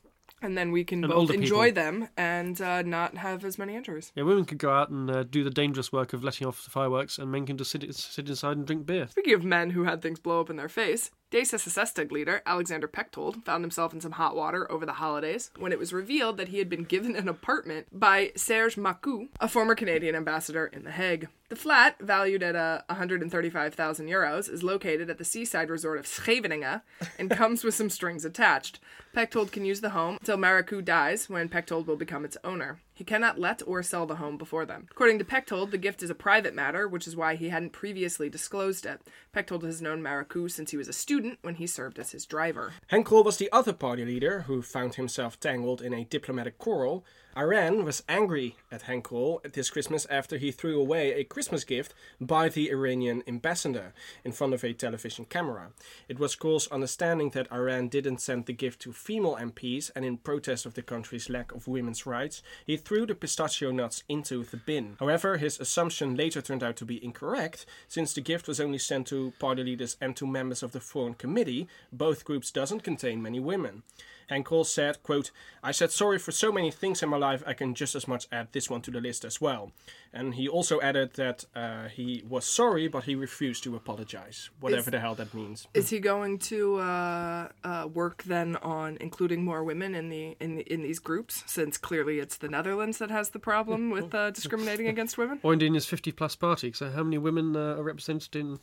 and 0.41 0.57
then 0.57 0.71
we 0.71 0.83
can 0.83 1.03
And 1.03 1.13
both 1.13 1.29
enjoy 1.29 1.67
people. 1.67 1.83
them 1.83 2.09
and 2.17 2.59
uh, 2.59 2.81
not 2.81 3.17
have 3.17 3.45
as 3.45 3.59
many 3.59 3.75
injuries. 3.75 4.11
Yeah, 4.15 4.23
women 4.23 4.45
could 4.45 4.57
go 4.57 4.71
out 4.71 4.89
and 4.89 5.09
uh, 5.11 5.21
do 5.21 5.43
the 5.43 5.51
dangerous 5.51 5.91
work 5.91 6.13
of 6.13 6.23
letting 6.23 6.47
off 6.47 6.63
the 6.63 6.71
fireworks, 6.71 7.19
and 7.19 7.31
men 7.31 7.45
can 7.45 7.57
just 7.57 7.69
sit, 7.69 7.93
sit 7.95 8.27
inside 8.27 8.57
and 8.57 8.65
drink 8.65 8.87
beer. 8.87 9.07
Speaking 9.07 9.35
of 9.35 9.43
men 9.43 9.69
who 9.69 9.83
had 9.83 10.01
things 10.01 10.19
blow 10.19 10.41
up 10.41 10.49
in 10.49 10.55
their 10.55 10.67
face, 10.69 11.11
D66 11.33 12.11
leader 12.11 12.43
Alexander 12.45 12.87
Pechtold 12.87 13.43
found 13.43 13.63
himself 13.63 13.91
in 13.91 13.99
some 13.99 14.11
hot 14.11 14.35
water 14.35 14.71
over 14.71 14.85
the 14.85 14.93
holidays 14.93 15.49
when 15.57 15.71
it 15.71 15.79
was 15.79 15.91
revealed 15.91 16.37
that 16.37 16.49
he 16.49 16.59
had 16.59 16.69
been 16.69 16.83
given 16.83 17.15
an 17.15 17.27
apartment 17.27 17.87
by 17.91 18.31
Serge 18.35 18.75
Marcoux, 18.75 19.29
a 19.39 19.47
former 19.47 19.73
Canadian 19.73 20.13
ambassador 20.13 20.67
in 20.67 20.83
The 20.83 20.91
Hague. 20.91 21.27
The 21.49 21.55
flat, 21.55 21.97
valued 21.99 22.43
at 22.43 22.55
uh, 22.55 22.81
135,000 22.85 24.07
euros, 24.07 24.47
is 24.47 24.61
located 24.61 25.09
at 25.09 25.17
the 25.17 25.25
seaside 25.25 25.71
resort 25.71 25.97
of 25.97 26.05
Scheveningen 26.05 26.81
and 27.17 27.31
comes 27.31 27.63
with 27.63 27.73
some 27.73 27.89
strings 27.89 28.25
attached. 28.25 28.79
Pechtold 29.13 29.51
can 29.51 29.65
use 29.65 29.81
the 29.81 29.89
home 29.89 30.17
until 30.19 30.37
Marcoux 30.37 30.85
dies, 30.85 31.29
when 31.29 31.49
Pechtold 31.49 31.87
will 31.87 31.95
become 31.95 32.25
its 32.25 32.37
owner. 32.43 32.79
He 32.93 33.03
cannot 33.03 33.39
let 33.39 33.61
or 33.65 33.81
sell 33.81 34.05
the 34.05 34.17
home 34.17 34.37
before 34.37 34.65
them. 34.65 34.87
According 34.91 35.19
to 35.19 35.25
Pechtold, 35.25 35.71
the 35.71 35.77
gift 35.77 36.03
is 36.03 36.09
a 36.09 36.15
private 36.15 36.53
matter, 36.53 36.87
which 36.87 37.07
is 37.07 37.15
why 37.15 37.35
he 37.35 37.49
hadn't 37.49 37.71
previously 37.71 38.29
disclosed 38.29 38.85
it. 38.85 39.01
Pechtold 39.33 39.63
has 39.63 39.81
known 39.81 40.01
Marcoux 40.01 40.49
since 40.49 40.71
he 40.71 40.77
was 40.77 40.87
a 40.87 40.93
student 40.93 41.39
when 41.41 41.55
he 41.55 41.65
served 41.65 41.97
as 41.97 42.11
his 42.11 42.25
driver. 42.25 42.73
Henkel 42.87 43.23
was 43.23 43.37
the 43.37 43.51
other 43.51 43.73
party 43.73 44.05
leader 44.05 44.41
who 44.41 44.61
found 44.61 44.95
himself 44.95 45.39
tangled 45.39 45.81
in 45.81 45.93
a 45.93 46.05
diplomatic 46.05 46.57
quarrel. 46.57 47.03
Iran 47.35 47.83
was 47.83 48.03
angry 48.07 48.55
at 48.71 48.83
Henk 48.83 49.05
Krol 49.05 49.41
this 49.53 49.71
Christmas 49.71 50.05
after 50.07 50.37
he 50.37 50.51
threw 50.51 50.79
away 50.79 51.13
a 51.13 51.23
Christmas 51.23 51.63
gift 51.63 51.95
by 52.21 52.47
the 52.47 52.69
Iranian 52.69 53.23
ambassador 53.27 53.91
in 54.23 54.31
front 54.31 54.53
of 54.53 54.63
a 54.63 54.71
television 54.73 55.25
camera. 55.25 55.71
It 56.07 56.19
was 56.19 56.35
Krol's 56.35 56.67
understanding 56.67 57.31
that 57.31 57.51
Iran 57.51 57.87
didn't 57.87 58.21
send 58.21 58.45
the 58.45 58.53
gift 58.53 58.81
to 58.81 58.93
female 58.93 59.35
MPs, 59.35 59.89
and 59.95 60.05
in 60.05 60.17
protest 60.17 60.67
of 60.67 60.75
the 60.75 60.83
country's 60.83 61.27
lack 61.27 61.51
of 61.53 61.67
women's 61.67 62.05
rights, 62.05 62.43
he 62.67 62.77
threw 62.77 63.07
the 63.07 63.15
pistachio 63.15 63.71
nuts 63.71 64.03
into 64.07 64.43
the 64.43 64.57
bin. 64.57 64.97
However, 64.99 65.37
his 65.37 65.59
assumption 65.59 66.15
later 66.15 66.39
turned 66.39 66.61
out 66.61 66.75
to 66.77 66.85
be 66.85 67.03
incorrect, 67.03 67.65
since 67.87 68.13
the 68.13 68.21
gift 68.21 68.47
was 68.47 68.59
only 68.59 68.77
sent 68.77 69.07
to 69.07 69.33
party 69.39 69.63
leaders 69.63 69.97
and 69.99 70.15
to 70.17 70.27
members 70.27 70.61
of 70.61 70.71
the 70.71 70.79
Foreign 70.79 71.15
Committee. 71.15 71.67
Both 71.91 72.25
groups 72.25 72.51
doesn't 72.51 72.83
contain 72.83 73.23
many 73.23 73.39
women. 73.39 73.81
Henk 74.29 74.45
Krol 74.45 74.65
said, 74.65 75.01
quote, 75.03 75.31
I 75.63 75.71
said 75.71 75.91
sorry 75.91 76.19
for 76.19 76.31
so 76.31 76.51
many 76.51 76.71
things 76.71 77.01
in 77.01 77.09
my 77.09 77.17
life, 77.17 77.43
I 77.45 77.53
can 77.53 77.73
just 77.73 77.95
as 77.95 78.07
much 78.07 78.27
add 78.31 78.49
this 78.51 78.69
one 78.69 78.81
to 78.81 78.91
the 78.91 79.01
list 79.01 79.25
as 79.25 79.39
well. 79.39 79.71
And 80.13 80.35
he 80.35 80.47
also 80.47 80.79
added 80.81 81.13
that 81.13 81.45
uh, 81.55 81.87
he 81.87 82.23
was 82.27 82.45
sorry, 82.45 82.87
but 82.87 83.05
he 83.05 83.15
refused 83.15 83.63
to 83.63 83.75
apologize, 83.75 84.49
whatever 84.59 84.81
Is- 84.81 84.91
the 84.91 84.99
hell 84.99 85.15
that 85.15 85.33
means. 85.33 85.67
Is 85.73 85.89
he 85.89 85.99
going 85.99 86.37
to 86.39 86.77
uh, 86.79 87.49
uh, 87.63 87.87
work 87.93 88.23
then 88.23 88.55
on 88.57 88.97
including 89.01 89.43
more 89.43 89.63
women 89.63 89.95
in 89.95 90.09
the 90.09 90.35
in 90.39 90.57
the, 90.57 90.73
in 90.73 90.83
these 90.83 90.99
groups? 90.99 91.43
Since 91.47 91.77
clearly 91.77 92.19
it's 92.19 92.37
the 92.37 92.47
Netherlands 92.47 92.97
that 92.99 93.09
has 93.09 93.31
the 93.31 93.39
problem 93.39 93.89
with 93.89 94.13
uh, 94.13 94.31
discriminating 94.31 94.87
against 94.87 95.17
women. 95.17 95.39
Or 95.43 95.53
indeed 95.53 95.67
in 95.67 95.73
his 95.73 95.85
50 95.85 96.11
plus 96.11 96.35
party. 96.35 96.71
So, 96.73 96.91
how 96.91 97.03
many 97.03 97.17
women 97.17 97.55
uh, 97.55 97.77
are 97.77 97.83
represented 97.83 98.35
in 98.35 98.59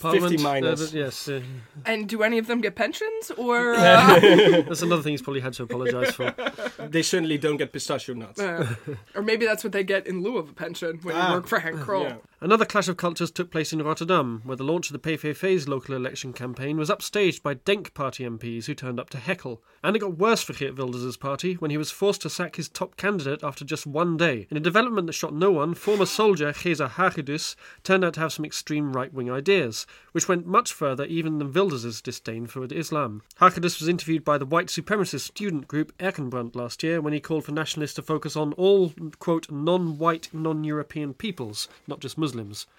Parliament? 0.00 0.40
minus. 0.40 0.92
Uh, 0.92 0.96
yes, 0.98 1.28
uh, 1.28 1.40
And 1.86 2.08
do 2.08 2.22
any 2.22 2.38
of 2.38 2.46
them 2.46 2.60
get 2.60 2.74
pensions 2.74 3.30
or? 3.36 3.74
Uh, 3.84 4.62
that's 4.62 4.82
another 4.82 5.02
thing 5.02 5.12
he's 5.12 5.22
probably 5.22 5.40
had 5.40 5.52
to 5.54 5.62
apologise 5.64 6.14
for. 6.14 6.34
They 6.88 7.02
certainly 7.02 7.38
don't 7.38 7.56
get 7.56 7.72
pistachio 7.72 8.14
nuts. 8.14 8.40
uh, 8.40 8.74
or 9.14 9.22
maybe 9.22 9.46
that's 9.46 9.64
what 9.64 9.72
they 9.72 9.84
get 9.84 10.06
in 10.06 10.22
lieu 10.22 10.36
of 10.38 10.50
a 10.50 10.52
pension 10.52 10.98
when 11.02 11.14
Ah, 11.16 11.28
you 11.28 11.34
work 11.34 11.46
for 11.46 11.58
Henk 11.60 11.82
Krol. 11.84 12.02
yeah. 12.04 12.16
Another 12.44 12.66
clash 12.66 12.88
of 12.88 12.98
cultures 12.98 13.30
took 13.30 13.50
place 13.50 13.72
in 13.72 13.82
Rotterdam, 13.82 14.42
where 14.44 14.54
the 14.54 14.64
launch 14.64 14.90
of 14.90 14.92
the 14.92 15.16
PVV's 15.16 15.66
local 15.66 15.94
election 15.94 16.34
campaign 16.34 16.76
was 16.76 16.90
upstaged 16.90 17.42
by 17.42 17.54
Denk 17.54 17.94
party 17.94 18.22
MPs 18.22 18.66
who 18.66 18.74
turned 18.74 19.00
up 19.00 19.08
to 19.10 19.18
heckle. 19.18 19.62
And 19.82 19.96
it 19.96 20.00
got 20.00 20.18
worse 20.18 20.42
for 20.42 20.52
Geert 20.52 20.76
Wilders' 20.76 21.16
party 21.16 21.54
when 21.54 21.70
he 21.70 21.78
was 21.78 21.90
forced 21.90 22.20
to 22.20 22.28
sack 22.28 22.56
his 22.56 22.68
top 22.68 22.98
candidate 22.98 23.42
after 23.42 23.64
just 23.64 23.86
one 23.86 24.18
day. 24.18 24.46
In 24.50 24.58
a 24.58 24.60
development 24.60 25.06
that 25.06 25.14
shocked 25.14 25.32
no 25.32 25.52
one, 25.52 25.72
former 25.72 26.04
soldier 26.04 26.52
Geza 26.52 26.86
Hagedus 26.86 27.56
turned 27.82 28.04
out 28.04 28.12
to 28.12 28.20
have 28.20 28.34
some 28.34 28.44
extreme 28.44 28.92
right-wing 28.92 29.30
ideas, 29.30 29.86
which 30.12 30.28
went 30.28 30.46
much 30.46 30.70
further 30.70 31.06
even 31.06 31.38
than 31.38 31.50
Wilders' 31.50 32.02
disdain 32.02 32.46
for 32.46 32.62
Islam. 32.70 33.22
Hagedus 33.40 33.80
was 33.80 33.88
interviewed 33.88 34.22
by 34.22 34.36
the 34.36 34.44
white 34.44 34.66
supremacist 34.66 35.20
student 35.20 35.66
group 35.66 35.96
Erkenbrand 35.96 36.54
last 36.54 36.82
year 36.82 37.00
when 37.00 37.14
he 37.14 37.20
called 37.20 37.46
for 37.46 37.52
nationalists 37.52 37.94
to 37.94 38.02
focus 38.02 38.36
on 38.36 38.52
all, 38.52 38.92
quote, 39.18 39.50
non-white, 39.50 40.28
non-European 40.34 41.14
peoples, 41.14 41.68
not 41.86 42.00
just 42.00 42.18
Muslims. 42.18 42.33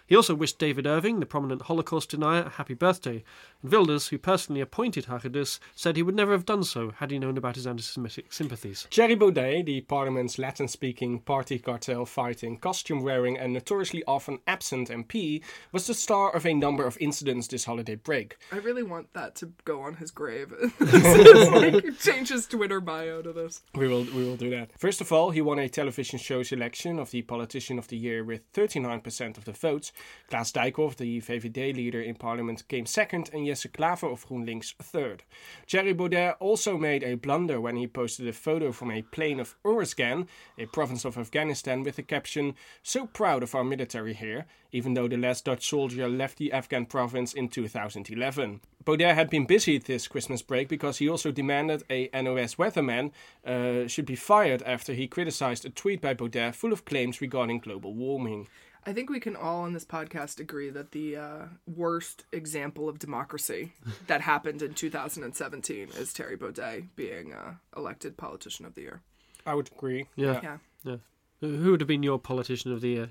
He 0.06 0.16
also 0.16 0.36
wished 0.36 0.60
David 0.60 0.86
Irving, 0.86 1.20
the 1.20 1.26
prominent 1.26 1.64
Holocaust 1.64 2.10
denier, 2.10 2.44
a 2.44 2.50
happy 2.50 2.74
birthday. 2.74 3.24
And 3.62 3.72
Wilders, 3.72 4.10
who 4.10 4.18
personally 4.18 4.62
appointed 4.62 5.06
Hagedus, 5.06 5.60
said 5.76 5.96
he 5.96 6.04
would 6.04 6.16
never 6.16 6.32
have 6.32 6.46
done 6.46 6.64
so 6.64 6.92
had 6.98 7.12
he 7.12 7.20
known 7.20 7.38
about 7.38 7.56
his 7.56 7.66
anti-Semitic 7.66 8.32
sympathies. 8.32 8.88
Thierry 8.92 9.16
Baudet, 9.16 9.66
the 9.66 9.82
parliament's 9.82 10.38
Latin 10.38 10.68
speaking, 10.68 11.20
party 11.20 11.58
cartel 11.60 12.06
fighting, 12.06 12.58
costume 12.58 13.02
wearing, 13.02 13.38
and 13.38 13.54
notoriously 13.54 14.04
often 14.08 14.40
absent 14.48 14.90
MP, 14.90 15.42
was 15.72 15.88
the 15.88 15.94
star 15.94 16.36
of 16.36 16.46
a 16.46 16.54
number 16.54 16.86
of 16.86 16.98
incidents 17.00 17.48
this 17.48 17.66
holiday 17.66 17.96
break. 17.96 18.38
I 18.52 18.58
really 18.58 18.84
want 18.84 19.14
that 19.14 19.36
to 19.36 19.52
go 19.64 19.82
on 19.82 19.96
his 19.96 20.12
grave. 20.12 20.54
like, 20.80 22.00
change 22.00 22.30
his 22.30 22.48
Twitter 22.48 22.82
bio 22.82 23.22
to 23.22 23.34
this. 23.34 23.62
We 23.74 23.88
will 23.88 24.04
we 24.04 24.24
will 24.24 24.36
do 24.36 24.50
that. 24.52 24.72
First 24.78 25.02
of 25.02 25.12
all, 25.12 25.32
he 25.32 25.42
won 25.42 25.60
a 25.60 25.70
television 25.70 26.20
show's 26.20 26.52
election 26.52 27.00
of 27.00 27.12
the 27.12 27.22
Politician 27.22 27.80
of 27.80 27.88
the 27.88 27.98
Year 27.98 28.24
with 28.24 28.52
39% 28.54 29.35
of 29.38 29.46
the 29.46 29.52
votes. 29.52 29.92
Klaas 30.30 30.52
Dijkhoff, 30.52 30.96
the 30.96 31.22
VVD 31.22 31.76
leader 31.76 32.02
in 32.02 32.16
parliament, 32.16 32.68
came 32.68 32.86
second, 32.86 33.30
and 33.34 33.46
Jesse 33.46 33.70
Klaver 33.70 34.12
of 34.12 34.28
GroenLinks 34.28 34.76
third. 34.82 35.24
Thierry 35.68 35.94
Baudet 35.94 36.36
also 36.40 36.78
made 36.78 37.04
a 37.04 37.16
blunder 37.16 37.60
when 37.62 37.76
he 37.76 37.88
posted 37.88 38.28
a 38.28 38.34
photo 38.34 38.72
from 38.72 38.92
a 38.92 39.02
plane 39.02 39.40
of 39.40 39.56
Uruzgan, 39.64 40.28
a 40.58 40.66
province 40.68 41.06
of 41.06 41.18
Afghanistan, 41.18 41.84
with 41.84 41.96
the 41.96 42.04
caption, 42.04 42.56
So 42.84 43.08
proud 43.08 43.44
of 43.44 43.56
our 43.56 43.64
military 43.64 44.14
here, 44.14 44.46
even 44.72 44.94
though 44.94 45.08
the 45.08 45.18
last 45.18 45.46
Dutch 45.46 45.68
soldier 45.68 46.08
left 46.08 46.38
the 46.38 46.52
Afghan 46.52 46.86
province 46.86 47.34
in 47.34 47.50
2011. 47.50 48.62
Baudet 48.86 49.16
had 49.16 49.32
been 49.32 49.46
busy 49.46 49.80
this 49.80 50.08
Christmas 50.08 50.44
break 50.44 50.70
because 50.70 51.00
he 51.00 51.10
also 51.10 51.32
demanded 51.32 51.84
a 51.90 52.10
NOS 52.14 52.56
weatherman 52.56 53.12
uh, 53.44 53.88
should 53.88 54.06
be 54.06 54.16
fired 54.16 54.62
after 54.62 54.94
he 54.94 55.08
criticized 55.08 55.66
a 55.66 55.72
tweet 55.72 56.02
by 56.02 56.14
Baudet 56.14 56.54
full 56.54 56.72
of 56.72 56.86
claims 56.86 57.20
regarding 57.20 57.60
global 57.60 57.96
warming. 57.96 58.48
I 58.88 58.94
think 58.94 59.10
we 59.10 59.20
can 59.20 59.36
all 59.36 59.62
on 59.64 59.74
this 59.74 59.84
podcast 59.86 60.40
agree 60.40 60.70
that 60.70 60.92
the 60.92 61.18
uh, 61.18 61.46
worst 61.66 62.26
example 62.32 62.88
of 62.88 63.00
democracy 63.00 63.74
that 64.08 64.22
happened 64.22 64.62
in 64.62 64.74
2017 64.76 65.90
is 65.98 66.12
Thierry 66.12 66.38
Baudet 66.38 66.90
being 66.96 67.34
uh, 67.34 67.56
elected 67.76 68.16
politician 68.16 68.64
of 68.66 68.76
the 68.76 68.82
year. 68.82 69.02
I 69.46 69.56
would 69.56 69.70
agree. 69.76 70.06
Yeah. 70.16 70.40
Yeah. 70.44 70.58
yeah. 70.84 70.98
Who 71.42 71.72
would 71.72 71.82
have 71.82 71.88
been 71.88 72.04
your 72.04 72.20
politician 72.20 72.72
of 72.72 72.82
the 72.82 72.90
year? 72.90 73.10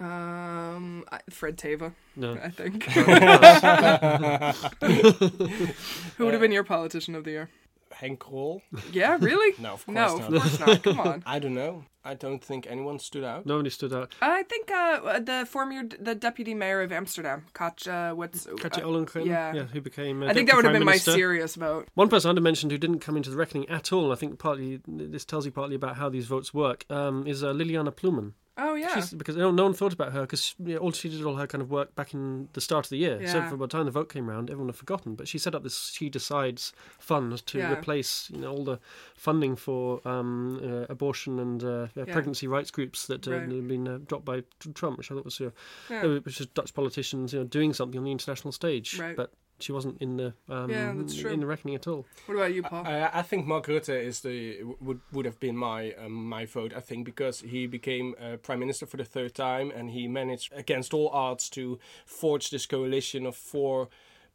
Um, 0.00 1.04
I- 1.12 1.20
Fred 1.30 1.58
Teeven, 1.58 1.92
No. 2.16 2.32
I 2.42 2.48
think. 2.48 2.84
Who 6.16 6.24
would 6.24 6.32
have 6.34 6.40
been 6.40 6.52
your 6.52 6.64
politician 6.64 7.14
of 7.14 7.24
the 7.24 7.30
year? 7.32 7.50
Henk 7.94 8.18
Krol? 8.18 8.62
Yeah, 8.92 9.18
really? 9.20 9.54
No, 9.62 9.74
of 9.74 9.86
course 9.86 9.94
no, 9.94 10.18
not. 10.18 10.20
of 10.20 10.42
course 10.42 10.60
not. 10.60 10.82
Come 10.82 11.00
on. 11.00 11.22
I 11.26 11.38
don't 11.38 11.54
know. 11.54 11.84
I 12.04 12.14
don't 12.14 12.42
think 12.42 12.66
anyone 12.68 12.98
stood 12.98 13.22
out. 13.22 13.46
Nobody 13.46 13.70
stood 13.70 13.92
out. 13.92 14.12
I 14.20 14.42
think 14.42 14.70
uh, 14.72 15.20
the 15.20 15.46
former 15.48 15.84
the 15.84 16.16
deputy 16.16 16.52
mayor 16.52 16.80
of 16.82 16.90
Amsterdam, 16.90 17.44
Katja, 17.54 18.12
what's 18.14 18.46
Katja 18.58 18.82
uh, 18.82 18.88
Ollongren, 18.88 19.26
yeah. 19.26 19.52
who 19.64 19.80
became. 19.80 20.22
Uh, 20.22 20.26
I 20.26 20.34
think 20.34 20.48
that 20.48 20.56
would 20.56 20.64
have 20.64 20.72
Prime 20.72 20.80
been 20.80 20.86
my 20.86 20.96
serious 20.96 21.54
vote. 21.54 21.88
One 21.94 22.08
person 22.08 22.36
I 22.36 22.40
mentioned 22.40 22.72
who 22.72 22.78
didn't 22.78 22.98
come 22.98 23.16
into 23.16 23.30
the 23.30 23.36
reckoning 23.36 23.68
at 23.68 23.92
all, 23.92 24.10
I 24.10 24.16
think 24.16 24.40
partly 24.40 24.80
this 24.86 25.24
tells 25.24 25.46
you 25.46 25.52
partly 25.52 25.76
about 25.76 25.96
how 25.96 26.08
these 26.08 26.26
votes 26.26 26.52
work, 26.52 26.84
um, 26.90 27.26
is 27.26 27.44
uh, 27.44 27.52
Lilianne 27.52 27.92
Ploumen. 27.92 28.32
Oh 28.58 28.74
yeah, 28.74 28.94
She's, 28.96 29.14
because 29.14 29.34
no, 29.34 29.50
no 29.50 29.62
one 29.64 29.72
thought 29.72 29.94
about 29.94 30.12
her 30.12 30.20
because 30.22 30.54
you 30.58 30.74
know, 30.74 30.80
all 30.80 30.92
she 30.92 31.08
did 31.08 31.24
all 31.24 31.36
her 31.36 31.46
kind 31.46 31.62
of 31.62 31.70
work 31.70 31.94
back 31.94 32.12
in 32.12 32.48
the 32.52 32.60
start 32.60 32.84
of 32.84 32.90
the 32.90 32.98
year. 32.98 33.26
So 33.26 33.38
Yeah. 33.38 33.50
by 33.50 33.56
the 33.56 33.66
time 33.66 33.86
the 33.86 33.90
vote 33.90 34.10
came 34.10 34.28
round, 34.28 34.50
everyone 34.50 34.68
had 34.68 34.76
forgotten. 34.76 35.14
But 35.14 35.26
she 35.26 35.38
set 35.38 35.54
up 35.54 35.62
this 35.62 35.90
She 35.94 36.10
Decides 36.10 36.74
fund 36.98 37.44
to 37.46 37.58
Yeah. 37.58 37.72
replace 37.72 38.28
you 38.30 38.40
know 38.40 38.50
all 38.52 38.64
the 38.64 38.78
funding 39.16 39.56
for 39.56 40.06
um, 40.06 40.60
uh, 40.62 40.86
abortion 40.92 41.38
and 41.38 41.64
uh, 41.64 41.66
uh, 41.68 41.86
Yeah. 41.96 42.04
pregnancy 42.12 42.46
rights 42.46 42.70
groups 42.70 43.06
that 43.06 43.26
uh, 43.26 43.30
Right. 43.30 43.40
had 43.50 43.68
been 43.68 43.88
uh, 43.88 43.98
dropped 44.06 44.26
by 44.26 44.42
Tr- 44.60 44.70
Trump, 44.72 44.98
which 44.98 45.10
I 45.10 45.14
thought 45.14 45.24
was 45.24 45.40
uh, 45.40 45.50
Yeah. 45.88 46.18
which 46.18 46.38
is 46.40 46.46
Dutch 46.48 46.74
politicians 46.74 47.32
you 47.32 47.38
know 47.40 47.46
doing 47.46 47.72
something 47.72 47.96
on 47.98 48.04
the 48.04 48.12
international 48.12 48.52
stage. 48.52 48.98
Right. 48.98 49.16
But 49.16 49.32
she 49.60 49.72
wasn't 49.72 50.00
in 50.02 50.16
the 50.16 50.34
um, 50.48 50.70
Yeah, 50.70 50.92
that's 50.96 51.14
true. 51.16 51.30
in 51.30 51.40
the 51.40 51.46
reckoning 51.46 51.74
at 51.76 51.86
all. 51.86 52.04
What 52.26 52.34
about 52.36 52.52
you, 52.54 52.62
Paul? 52.62 52.84
I, 52.86 53.10
I 53.12 53.22
think 53.22 53.46
Mark 53.46 53.66
Rutte 53.66 53.90
is 54.02 54.20
the 54.20 54.62
would 54.80 55.00
would 55.12 55.24
have 55.26 55.38
been 55.40 55.56
my 55.56 55.92
um, 55.94 56.28
my 56.28 56.44
vote. 56.46 56.72
I 56.76 56.80
think 56.80 57.04
because 57.04 57.40
he 57.40 57.66
became 57.66 58.14
uh, 58.20 58.36
prime 58.38 58.58
minister 58.60 58.86
for 58.86 58.96
the 58.96 59.04
third 59.04 59.34
time 59.34 59.70
and 59.70 59.90
he 59.90 60.08
managed 60.08 60.52
against 60.52 60.92
all 60.94 61.08
odds 61.10 61.48
to 61.50 61.78
forge 62.06 62.50
this 62.50 62.66
coalition 62.66 63.26
of 63.26 63.36
four 63.36 63.88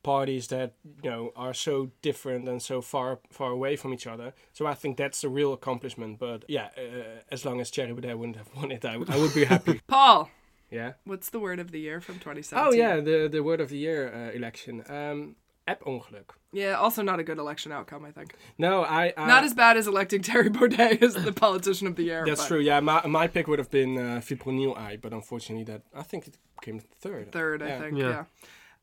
parties 0.04 0.48
that 0.48 0.74
you 1.04 1.10
know 1.10 1.34
are 1.36 1.54
so 1.54 1.90
different 2.02 2.48
and 2.48 2.62
so 2.62 2.82
far 2.82 3.20
far 3.30 3.52
away 3.52 3.76
from 3.76 3.94
each 3.94 4.08
other. 4.08 4.34
So 4.54 4.66
I 4.66 4.74
think 4.76 4.96
that's 4.98 5.24
a 5.24 5.30
real 5.30 5.52
accomplishment. 5.54 6.20
But 6.20 6.46
yeah, 6.48 6.70
uh, 6.78 7.22
as 7.32 7.44
long 7.44 7.60
as 7.60 7.70
Thierry 7.70 7.92
Baudet 7.94 8.18
wouldn't 8.18 8.38
have 8.38 8.50
won 8.56 8.72
it, 8.72 8.86
I, 8.86 8.96
would- 8.98 9.10
I 9.10 9.18
would 9.18 9.34
be 9.34 9.44
happy. 9.46 9.82
Paul, 9.88 10.30
yeah. 10.72 10.94
what's 11.06 11.30
the 11.30 11.40
word 11.40 11.60
of 11.60 11.72
the 11.72 11.80
year 11.80 12.02
from 12.02 12.16
2017? 12.16 12.68
Oh 12.68 12.72
yeah, 12.72 13.00
the 13.00 13.28
the 13.28 13.44
word 13.44 13.62
of 13.62 13.70
the 13.70 13.78
year 13.78 14.14
uh, 14.14 14.32
election. 14.32 14.84
Um, 14.90 15.36
app-ongeluk. 15.68 16.30
Yeah, 16.54 16.76
also 16.76 17.02
not 17.02 17.20
a 17.20 17.24
good 17.24 17.38
election 17.38 17.72
outcome, 17.72 18.06
I 18.06 18.12
think. 18.12 18.36
No, 18.58 18.84
I, 18.84 19.14
I 19.18 19.28
not 19.28 19.44
as 19.44 19.54
bad 19.54 19.76
as 19.76 19.86
electing 19.86 20.24
Thierry 20.24 20.50
Baudet 20.58 21.04
as 21.04 21.14
the 21.14 21.34
politician 21.34 21.88
of 21.88 21.96
the 21.96 22.04
year. 22.04 22.26
That's 22.26 22.42
but 22.42 22.48
true. 22.48 22.60
Yeah, 22.60 22.80
my 22.80 23.06
my 23.06 23.28
pick 23.28 23.48
would 23.48 23.60
have 23.60 23.70
been 23.70 23.98
uh, 23.98 24.22
Fipronil 24.22 24.78
Eye, 24.78 24.98
but 25.02 25.14
unfortunately, 25.14 25.66
that 25.66 25.82
I 25.94 26.04
think 26.04 26.28
it 26.28 26.38
came 26.62 26.80
third. 26.80 27.32
Third, 27.32 27.62
I 27.62 27.80
think. 27.80 27.98
Yeah. 27.98 28.10
Yeah. 28.10 28.24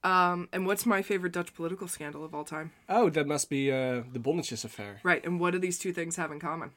Um, 0.04 0.50
and 0.52 0.66
what's 0.66 0.84
my 0.84 1.00
favorite 1.00 1.32
Dutch 1.32 1.54
political 1.54 1.88
scandal 1.88 2.24
of 2.24 2.34
all 2.34 2.44
time? 2.44 2.72
Oh, 2.90 3.08
that 3.08 3.26
must 3.26 3.48
be 3.48 3.72
uh, 3.72 4.02
the 4.12 4.18
Bonnetjes 4.18 4.62
affair. 4.62 5.00
Right, 5.02 5.24
and 5.24 5.40
what 5.40 5.52
do 5.52 5.58
these 5.58 5.78
two 5.78 5.94
things 5.94 6.16
have 6.16 6.30
in 6.30 6.38
common? 6.38 6.72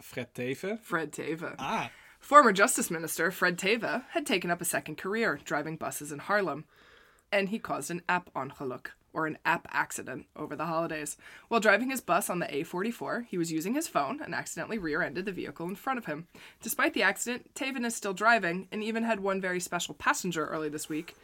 Fred 0.00 0.34
Teeven. 0.34 0.80
Fred 0.80 1.12
Teeven. 1.12 1.54
Ah, 1.60 1.92
Former 2.22 2.52
Justice 2.52 2.88
Minister 2.88 3.32
Fred 3.32 3.58
Teeven 3.58 4.04
had 4.10 4.24
taken 4.24 4.48
up 4.48 4.60
a 4.60 4.64
second 4.64 4.96
career 4.96 5.40
driving 5.44 5.76
buses 5.76 6.12
in 6.12 6.20
Haarlem, 6.20 6.62
and 7.32 7.48
he 7.48 7.58
caused 7.58 7.90
an 7.90 8.00
app 8.08 8.32
ongeluk, 8.32 8.92
or 9.12 9.26
an 9.26 9.38
app 9.44 9.66
accident, 9.72 10.26
over 10.36 10.54
the 10.54 10.66
holidays. 10.66 11.16
While 11.48 11.60
driving 11.60 11.90
his 11.90 12.00
bus 12.00 12.30
on 12.30 12.38
the 12.38 12.46
A44, 12.46 13.26
he 13.26 13.36
was 13.36 13.50
using 13.50 13.74
his 13.74 13.88
phone 13.88 14.22
and 14.22 14.36
accidentally 14.36 14.78
rear 14.78 15.02
ended 15.02 15.24
the 15.24 15.32
vehicle 15.32 15.66
in 15.66 15.74
front 15.74 15.98
of 15.98 16.06
him. 16.06 16.28
Despite 16.62 16.94
the 16.94 17.02
accident, 17.02 17.52
Teeven 17.56 17.84
is 17.84 17.96
still 17.96 18.14
driving 18.14 18.68
and 18.70 18.84
even 18.84 19.02
had 19.02 19.18
one 19.18 19.40
very 19.40 19.58
special 19.58 19.92
passenger 19.92 20.46
early 20.46 20.68
this 20.68 20.88
week. 20.88 21.16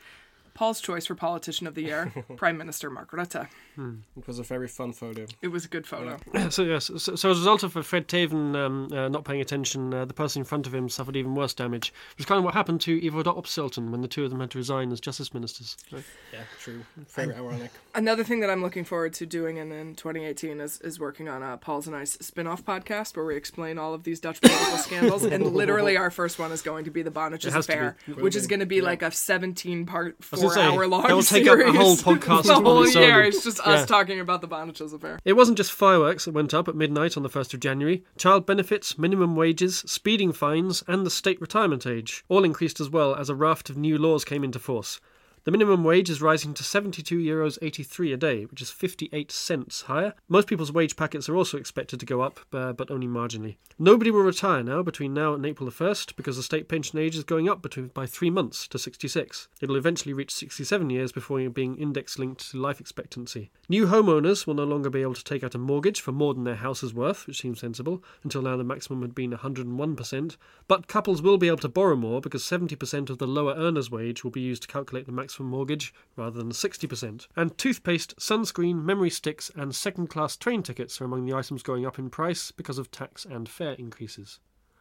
Paul's 0.59 0.81
choice 0.81 1.07
for 1.07 1.15
politician 1.15 1.69
of 1.69 1.77
the 1.77 1.83
year, 1.83 2.13
Prime 2.37 2.59
Minister 2.59 2.91
Mark 2.91 3.13
Rutte. 3.13 3.47
it 3.77 4.27
was 4.27 4.41
a 4.41 4.43
very 4.43 4.67
fun 4.67 4.93
photo. 4.93 5.25
It 5.41 5.49
was 5.49 5.65
a 5.65 5.69
good 5.69 5.87
photo. 5.87 6.19
So 6.51 6.65
yes, 6.65 6.87
so, 6.87 7.15
so 7.15 7.31
as 7.31 7.37
a 7.37 7.41
result 7.41 7.63
of 7.63 7.75
Fred 7.87 8.09
Teeven 8.09 8.57
um, 8.57 8.89
uh, 8.93 9.09
not 9.09 9.25
paying 9.25 9.41
attention, 9.41 9.95
uh, 9.95 10.05
the 10.05 10.15
person 10.15 10.41
in 10.41 10.45
front 10.45 10.67
of 10.67 10.75
him 10.75 10.89
suffered 10.89 11.15
even 11.15 11.37
worse 11.37 11.55
damage. 11.55 11.93
Which 12.17 12.23
is 12.23 12.27
kind 12.27 12.39
of 12.41 12.45
what 12.45 12.55
happened 12.55 12.81
to 12.83 13.07
Ivo 13.07 13.23
Opstelten 13.23 13.91
when 13.91 14.01
the 14.01 14.09
two 14.09 14.25
of 14.25 14.31
them 14.31 14.41
had 14.41 14.51
to 14.51 14.59
resign 14.59 14.91
as 14.91 15.01
justice 15.01 15.33
ministers. 15.33 15.77
Right? 15.93 16.03
Yeah, 16.33 16.41
true. 16.59 16.83
Very 16.97 17.35
ironic. 17.35 17.71
Another 17.95 18.25
thing 18.25 18.41
that 18.41 18.51
I'm 18.51 18.61
looking 18.63 18.83
forward 18.83 19.13
to 19.15 19.27
doing 19.27 19.59
in, 19.59 19.71
in 19.71 19.95
2018 19.95 20.61
is, 20.61 20.81
is 20.81 20.99
working 20.99 21.29
on 21.29 21.45
uh, 21.45 21.57
Paul's 21.59 21.87
and 21.87 21.95
I's 21.95 22.15
spin 22.15 22.49
off 22.49 22.65
podcast 22.65 23.17
where 23.17 23.25
we 23.25 23.37
explain 23.37 23.79
all 23.79 23.95
of 23.95 24.03
these 24.03 24.19
Dutch 24.19 24.41
political 24.41 24.79
scandals. 24.79 25.23
And 25.23 25.47
literally, 25.55 25.97
our 25.97 26.11
first 26.11 26.41
one 26.41 26.51
is 26.51 26.63
going 26.63 26.87
to 26.87 26.91
be 26.91 27.03
the 27.03 27.13
Bonnetjes 27.13 27.47
It 27.47 27.53
has 27.53 27.67
to 27.67 27.73
Affair, 27.73 27.97
which 28.17 28.35
is 28.35 28.49
going 28.49 28.61
to 28.61 28.67
be 28.67 28.81
like 28.81 29.03
a 29.03 29.13
17 29.13 29.87
part, 29.87 30.17
was 30.33 30.48
four 30.49 30.55
say, 30.55 30.65
hour 30.67 30.87
long 30.87 31.03
will 31.09 31.23
take 31.23 31.47
up 31.47 31.59
a 31.59 31.73
whole 31.73 31.97
podcast 31.97 32.45
the 32.45 32.55
whole 32.55 32.87
year. 32.89 33.23
It's 33.23 33.45
just 33.45 33.61
Yeah. 33.65 33.73
us 33.75 33.87
talking 33.87 34.21
about 34.21 34.41
the 34.41 34.49
Bonnetjes 34.49 34.93
Affair. 34.93 35.19
It 35.25 35.35
wasn't 35.35 35.57
just 35.57 35.73
fireworks 35.73 36.25
that 36.25 36.35
went 36.35 36.53
up 36.55 36.69
at 36.69 36.75
midnight 36.75 37.17
on 37.17 37.23
the 37.23 37.29
1st 37.29 37.55
of 37.55 37.61
January. 37.61 38.05
Child 38.17 38.47
benefits, 38.47 38.99
minimum 38.99 39.37
wages, 39.37 39.79
speeding 39.87 40.33
fines, 40.33 40.83
and 40.89 41.05
the 41.07 41.11
state 41.11 41.41
retirement 41.41 41.87
age 41.87 42.25
all 42.29 42.45
increased 42.45 42.81
as 42.81 42.91
well 42.91 43.15
as 43.15 43.29
a 43.29 43.35
raft 43.35 43.71
of 43.71 43.77
new 43.77 43.99
laws 43.99 44.25
came 44.25 44.45
into 44.45 44.59
force. 44.59 45.01
The 45.49 45.53
minimum 45.53 45.83
wage 45.83 46.11
is 46.11 46.21
rising 46.21 46.53
to 46.53 46.63
72 46.63 47.17
euros 47.17 47.57
83 47.63 48.13
a 48.13 48.19
day, 48.19 48.45
which 48.45 48.61
is 48.61 48.71
58 48.71 49.33
cents 49.33 49.81
higher. 49.81 50.13
Most 50.29 50.47
people's 50.47 50.71
wage 50.71 50.95
packets 50.95 51.27
are 51.27 51.35
also 51.35 51.57
expected 51.57 51.99
to 52.01 52.05
go 52.05 52.21
up, 52.21 52.41
uh, 52.53 52.75
but 52.75 52.91
only 52.91 53.07
marginally. 53.07 53.57
Nobody 53.79 54.11
will 54.11 54.21
retire 54.21 54.63
now 54.63 54.83
between 54.83 55.15
now 55.15 55.33
and 55.33 55.47
April 55.47 55.65
the 55.65 55.75
1st 55.75 56.17
because 56.17 56.37
the 56.37 56.43
state 56.43 56.69
pension 56.69 56.99
age 56.99 57.17
is 57.17 57.25
going 57.25 57.49
up 57.49 57.63
between, 57.63 57.89
by 57.95 58.05
three 58.05 58.29
months 58.29 58.69
to 58.69 58.79
66. 58.79 59.49
It'll 59.63 59.77
eventually 59.77 60.13
reach 60.13 60.35
67 60.35 60.91
years 60.91 61.13
before 61.13 61.49
being 61.49 61.79
index 61.79 62.19
linked 62.19 62.51
to 62.51 62.61
life 62.61 62.79
expectancy. 62.79 63.51
New 63.71 63.87
homeowners 63.87 64.47
will 64.47 64.53
no 64.53 64.65
longer 64.65 64.91
be 64.91 65.01
able 65.01 65.15
to 65.15 65.25
take 65.25 65.43
out 65.43 65.55
a 65.55 65.59
mortgage 65.59 66.03
for 66.03 66.13
more 66.13 66.35
than 66.35 66.45
their 66.45 66.57
house 66.57 66.83
is 66.83 66.93
worth, 66.93 67.27
which 67.27 67.41
seems 67.41 67.61
sensible. 67.61 68.05
Until 68.23 68.43
now, 68.43 68.59
the 68.59 68.65
maximum 68.65 69.01
had 69.01 69.15
been 69.15 69.33
101%. 69.33 70.37
But 70.67 70.89
couples 70.89 71.23
will 71.23 71.39
be 71.39 71.49
able 71.49 71.57
to 71.59 71.71
borrow 71.71 71.97
more 71.97 72.21
because 72.21 72.43
70% 72.43 73.09
of 73.09 73.17
the 73.17 73.27
lower 73.27 73.55
earner's 73.55 73.91
wage 73.91 74.23
will 74.23 74.31
be 74.31 74.43
used 74.43 74.61
to 74.65 74.69
calculate 74.69 75.07
the 75.07 75.13
maximum 75.13 75.38
mortgage 75.45 75.93
rather 76.17 76.39
than 76.39 76.51
60%. 76.51 77.27
And 77.37 77.57
toothpaste, 77.59 78.17
sunscreen, 78.19 78.83
memory 78.85 79.11
sticks, 79.11 79.51
and 79.55 79.75
second 79.75 80.09
class 80.09 80.37
train 80.37 80.63
tickets 80.63 81.01
are 81.01 81.05
among 81.05 81.27
the 81.27 81.35
items 81.35 81.63
going 81.63 81.87
up 81.87 81.99
in 81.99 82.11
price 82.11 82.51
because 82.51 82.79
of 82.79 82.91
tax 82.91 83.25
and 83.25 83.49
fare 83.49 83.73
increases. 83.75 84.41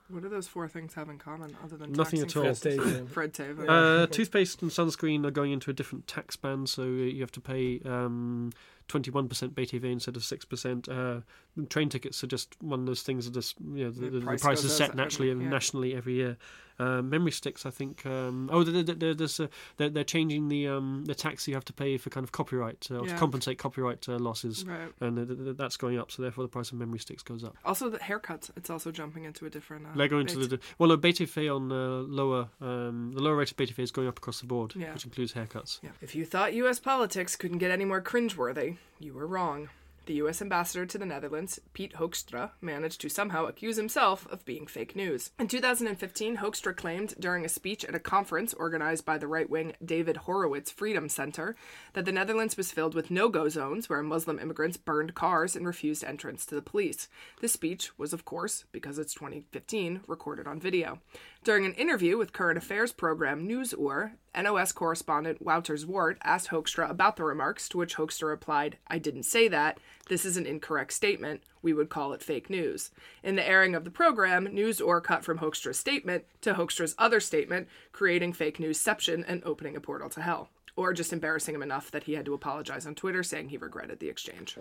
What 0.09 0.23
do 0.23 0.29
those 0.29 0.47
four 0.47 0.69
things 0.69 0.93
have 0.93 1.09
in 1.09 1.17
common 1.17 1.57
other 1.61 1.75
than 1.75 1.91
Nothing 1.91 2.21
at 2.21 2.35
all. 2.37 2.53
Fred- 2.53 3.09
Fred 3.09 3.33
Teeven. 3.33 3.55
Fred 3.57 3.69
Uh, 3.69 4.07
toothpaste 4.07 4.61
and 4.61 4.71
sunscreen 4.71 5.25
are 5.25 5.31
going 5.31 5.51
into 5.51 5.69
a 5.69 5.73
different 5.73 6.07
tax 6.07 6.37
band, 6.37 6.69
so 6.69 6.83
you 6.83 7.19
have 7.19 7.31
to 7.33 7.41
pay 7.41 7.81
um, 7.83 8.51
21% 8.87 9.27
BTW 9.53 9.83
instead 9.91 10.15
of 10.15 10.21
6%. 10.23 10.89
Uh, 10.89 11.21
train 11.69 11.89
tickets 11.89 12.23
are 12.23 12.27
just 12.27 12.55
one 12.61 12.79
of 12.81 12.85
those 12.85 13.01
things 13.01 13.25
that 13.25 13.33
just, 13.33 13.55
you 13.73 13.85
know, 13.85 13.91
the, 13.91 14.09
The 14.09 14.19
the, 14.19 14.25
price 14.25 14.41
price 14.41 14.63
is 14.63 14.75
set 14.75 14.97
every- 14.99 15.27
yeah. 15.29 15.33
nationally 15.49 15.95
every 15.95 16.13
year. 16.13 16.37
Uh, 16.79 17.01
memory 17.01 17.31
sticks, 17.31 17.65
I 17.65 17.71
think. 17.71 18.05
Um, 18.05 18.51
oh, 18.53 18.63
there- 18.63 18.83
there's 19.15 19.39
a, 19.39 19.49
they're, 19.77 19.89
they're 19.89 20.03
changing 20.03 20.47
the 20.49 20.67
um, 20.67 21.05
the 21.07 21.15
tax 21.15 21.47
you 21.47 21.55
have 21.55 21.65
to 21.65 21.73
pay 21.73 21.97
for 21.97 22.11
kind 22.11 22.23
of 22.23 22.31
copyright, 22.31 22.87
uh, 22.91 23.01
Yeah. 23.01 23.13
to 23.13 23.17
compensate 23.17 23.57
copyright 23.57 24.07
uh, 24.07 24.19
losses. 24.19 24.63
right. 24.63 24.91
And 25.01 25.17
uh, 25.17 25.25
th- 25.25 25.39
th- 25.39 25.57
that's 25.57 25.75
going 25.75 25.97
up, 25.97 26.11
so 26.11 26.21
therefore 26.21 26.43
the 26.43 26.49
price 26.49 26.71
of 26.71 26.77
memory 26.77 26.99
sticks 26.99 27.23
goes 27.23 27.43
up. 27.43 27.57
Also, 27.65 27.89
the 27.89 27.97
haircuts. 27.97 28.51
It's 28.55 28.69
also 28.69 28.91
jumping 28.91 29.23
into 29.23 29.47
a 29.47 29.49
different. 29.49 29.87
Uh, 29.87 29.89
They're 29.95 30.07
going 30.07 30.27
to 30.27 30.45
the 30.45 30.59
well, 30.77 30.89
no, 30.89 30.97
BTW 30.97 31.55
on 31.55 31.71
uh, 31.71 31.75
lower, 32.07 32.49
um, 32.61 33.11
the 33.15 33.23
lower 33.23 33.37
rate 33.37 33.49
of 33.49 33.57
BTW 33.57 33.79
is 33.79 33.89
going 33.91 34.07
up 34.07 34.19
across 34.19 34.39
the 34.41 34.45
board, 34.45 34.73
Yeah. 34.75 34.93
which 34.93 35.03
includes 35.05 35.33
haircuts. 35.33 35.79
Yeah. 35.81 35.89
If 36.01 36.13
you 36.13 36.25
thought 36.25 36.53
U.S. 36.53 36.79
politics 36.79 37.35
couldn't 37.35 37.57
get 37.57 37.71
any 37.71 37.85
more 37.85 38.03
cringeworthy, 38.03 38.76
you 38.99 39.13
were 39.13 39.27
wrong. 39.27 39.69
The 40.07 40.13
U.S. 40.15 40.41
ambassador 40.41 40.85
to 40.85 40.97
the 40.97 41.05
Netherlands, 41.05 41.59
Pete 41.73 41.95
Hoekstra, 41.95 42.51
managed 42.61 43.01
to 43.01 43.09
somehow 43.09 43.45
accuse 43.45 43.75
himself 43.75 44.25
of 44.31 44.45
being 44.45 44.65
fake 44.65 44.95
news. 44.95 45.31
In 45.37 45.49
2015, 45.49 46.37
Hoekstra 46.37 46.73
claimed 46.73 47.13
during 47.19 47.43
a 47.43 47.49
speech 47.49 47.83
at 47.83 47.93
a 47.93 47.99
conference 47.99 48.53
organized 48.53 49.03
by 49.03 49.17
the 49.17 49.27
right 49.27 49.49
wing 49.49 49.73
David 49.83 50.15
Horowitz 50.15 50.71
Freedom 50.71 51.09
Center 51.09 51.57
that 51.91 52.05
the 52.05 52.13
Netherlands 52.13 52.55
was 52.55 52.71
filled 52.71 52.95
with 52.95 53.11
no 53.11 53.27
go 53.27 53.49
zones 53.49 53.89
where 53.89 54.01
Muslim 54.01 54.39
immigrants 54.39 54.77
burned 54.77 55.13
cars 55.13 55.57
and 55.57 55.67
refused 55.67 56.05
entrance 56.05 56.45
to 56.45 56.55
the 56.55 56.61
police. 56.61 57.09
This 57.41 57.51
speech 57.51 57.97
was, 57.99 58.13
of 58.13 58.23
course, 58.23 58.63
because 58.71 58.97
it's 58.97 59.13
2015, 59.13 60.03
recorded 60.07 60.47
on 60.47 60.61
video. 60.61 61.01
During 61.43 61.65
an 61.65 61.73
interview 61.73 62.17
with 62.17 62.31
current 62.31 62.57
affairs 62.57 62.93
program 62.93 63.45
Nieuwsuur, 63.45 64.13
NOS 64.37 64.71
correspondent 64.71 65.41
Wouter 65.41 65.75
Zwart 65.75 66.17
asked 66.23 66.49
Hoekstra 66.49 66.89
about 66.89 67.15
the 67.15 67.23
remarks, 67.23 67.67
to 67.69 67.77
which 67.77 67.95
Hoekstra 67.95 68.27
replied, 68.27 68.77
I 68.87 68.99
didn't 68.99 69.23
say 69.23 69.47
that. 69.47 69.79
This 70.09 70.25
is 70.25 70.37
an 70.37 70.45
incorrect 70.45 70.93
statement. 70.93 71.41
We 71.61 71.73
would 71.73 71.89
call 71.89 72.13
it 72.13 72.21
fake 72.21 72.49
news. 72.49 72.91
In 73.23 73.35
the 73.35 73.47
airing 73.47 73.75
of 73.75 73.83
the 73.83 73.89
program, 73.89 74.47
Nieuwsuur 74.47 75.03
cut 75.03 75.23
from 75.25 75.39
Hoekstra's 75.39 75.79
statement 75.79 76.25
to 76.41 76.53
Hoekstra's 76.53 76.95
other 76.97 77.19
statement, 77.19 77.67
creating 77.91 78.33
fake 78.33 78.59
newsception 78.59 79.25
and 79.27 79.43
opening 79.43 79.75
a 79.75 79.81
portal 79.81 80.09
to 80.09 80.21
hell. 80.21 80.49
Or 80.75 80.93
just 80.93 81.11
embarrassing 81.11 81.55
him 81.55 81.63
enough 81.63 81.89
that 81.91 82.03
he 82.03 82.13
had 82.13 82.25
to 82.25 82.35
apologize 82.35 82.85
on 82.85 82.93
Twitter, 82.95 83.23
saying 83.23 83.49
he 83.49 83.57
regretted 83.57 83.99
the 83.99 84.09
exchange. 84.09 84.57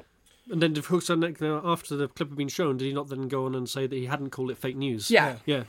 And 0.51 0.63
then, 0.63 0.73
did 0.73 0.85
Hoekstra, 0.85 1.43
uh, 1.43 1.71
after 1.71 1.97
the 1.97 2.09
clip 2.09 2.31
had 2.31 2.39
been 2.39 2.49
shown, 2.49 2.77
did 2.77 2.87
he 2.87 2.93
not 2.93 3.09
then 3.09 3.29
go 3.29 3.47
on 3.47 3.55
and 3.55 3.69
say 3.69 3.87
that 3.87 3.97
he 3.97 4.07
hadn't 4.07 4.31
called 4.31 4.51
it 4.51 4.59
fake 4.59 4.77
news? 4.77 5.11
Yeah, 5.11 5.37
Yeah. 5.45 5.57
Yeah, 5.59 5.65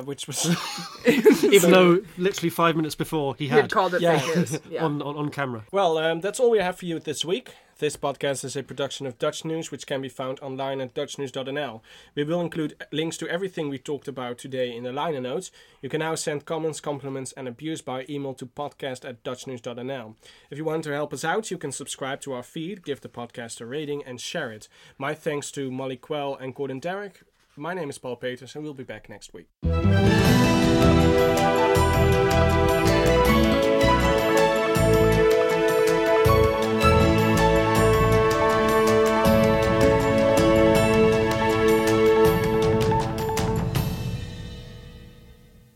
which 0.00 0.26
was 0.28 0.46
Even 1.44 1.70
though 1.72 2.00
literally 2.16 2.50
five 2.50 2.76
minutes 2.76 2.94
before 2.94 3.34
he 3.36 3.44
he 3.44 3.50
had 3.50 3.62
had, 3.62 3.70
called 3.72 3.94
it 3.94 4.00
Yeah. 4.00 4.18
fake 4.18 4.36
news. 4.36 4.60
Yeah. 4.70 4.84
on, 4.84 5.02
on 5.02 5.16
on 5.16 5.30
camera. 5.30 5.64
well. 5.72 5.98
Um, 5.98 6.20
that's 6.20 6.38
all 6.38 6.50
we 6.50 6.58
have 6.60 6.76
for 6.76 6.86
you 6.86 6.98
this 7.00 7.24
week. 7.24 7.54
This 7.78 7.96
podcast 7.96 8.44
is 8.44 8.56
a 8.56 8.62
production 8.62 9.06
of 9.06 9.18
Dutch 9.18 9.42
News, 9.42 9.70
which 9.70 9.86
can 9.86 10.02
be 10.02 10.10
found 10.10 10.38
online 10.40 10.82
at 10.82 10.92
dutchnews.nl. 10.94 11.80
We 12.14 12.24
will 12.24 12.42
include 12.42 12.74
links 12.92 13.16
to 13.16 13.26
everything 13.28 13.70
we 13.70 13.78
talked 13.78 14.06
about 14.06 14.36
today 14.36 14.76
in 14.76 14.82
the 14.84 14.92
liner 14.92 15.20
notes. 15.22 15.50
You 15.80 15.88
can 15.88 16.00
now 16.00 16.14
send 16.14 16.44
comments, 16.44 16.78
compliments, 16.78 17.32
and 17.38 17.48
abuse 17.48 17.80
by 17.80 18.04
email 18.06 18.34
to 18.34 18.44
podcast 18.44 19.08
at 19.08 19.24
dutchnews.nl. 19.24 20.14
If 20.50 20.58
you 20.58 20.64
want 20.66 20.84
to 20.84 20.92
help 20.92 21.14
us 21.14 21.24
out, 21.24 21.50
you 21.50 21.56
can 21.56 21.72
subscribe 21.72 22.20
to 22.20 22.34
our 22.34 22.42
feed, 22.42 22.84
give 22.84 23.00
the 23.00 23.08
podcast 23.08 23.62
a 23.62 23.66
rating, 23.66 24.04
and 24.04 24.20
share 24.20 24.52
it. 24.52 24.68
My 24.98 25.14
thanks 25.14 25.50
to 25.52 25.70
Molly 25.70 25.96
Quell 25.96 26.34
and 26.36 26.54
Gordon 26.54 26.82
Darroch. 26.82 27.22
My 27.60 27.74
name 27.74 27.90
is 27.90 27.98
Paul 27.98 28.16
Peters, 28.16 28.54
and 28.54 28.64
we'll 28.64 28.72
be 28.72 28.84
back 28.84 29.10
next 29.10 29.34
week. 29.34 29.48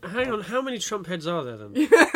Hang 0.01 0.31
on, 0.31 0.41
how 0.41 0.63
many 0.63 0.79
Trump 0.79 1.05
heads 1.05 1.27
are 1.27 1.43
there 1.43 1.57
then? 1.57 1.75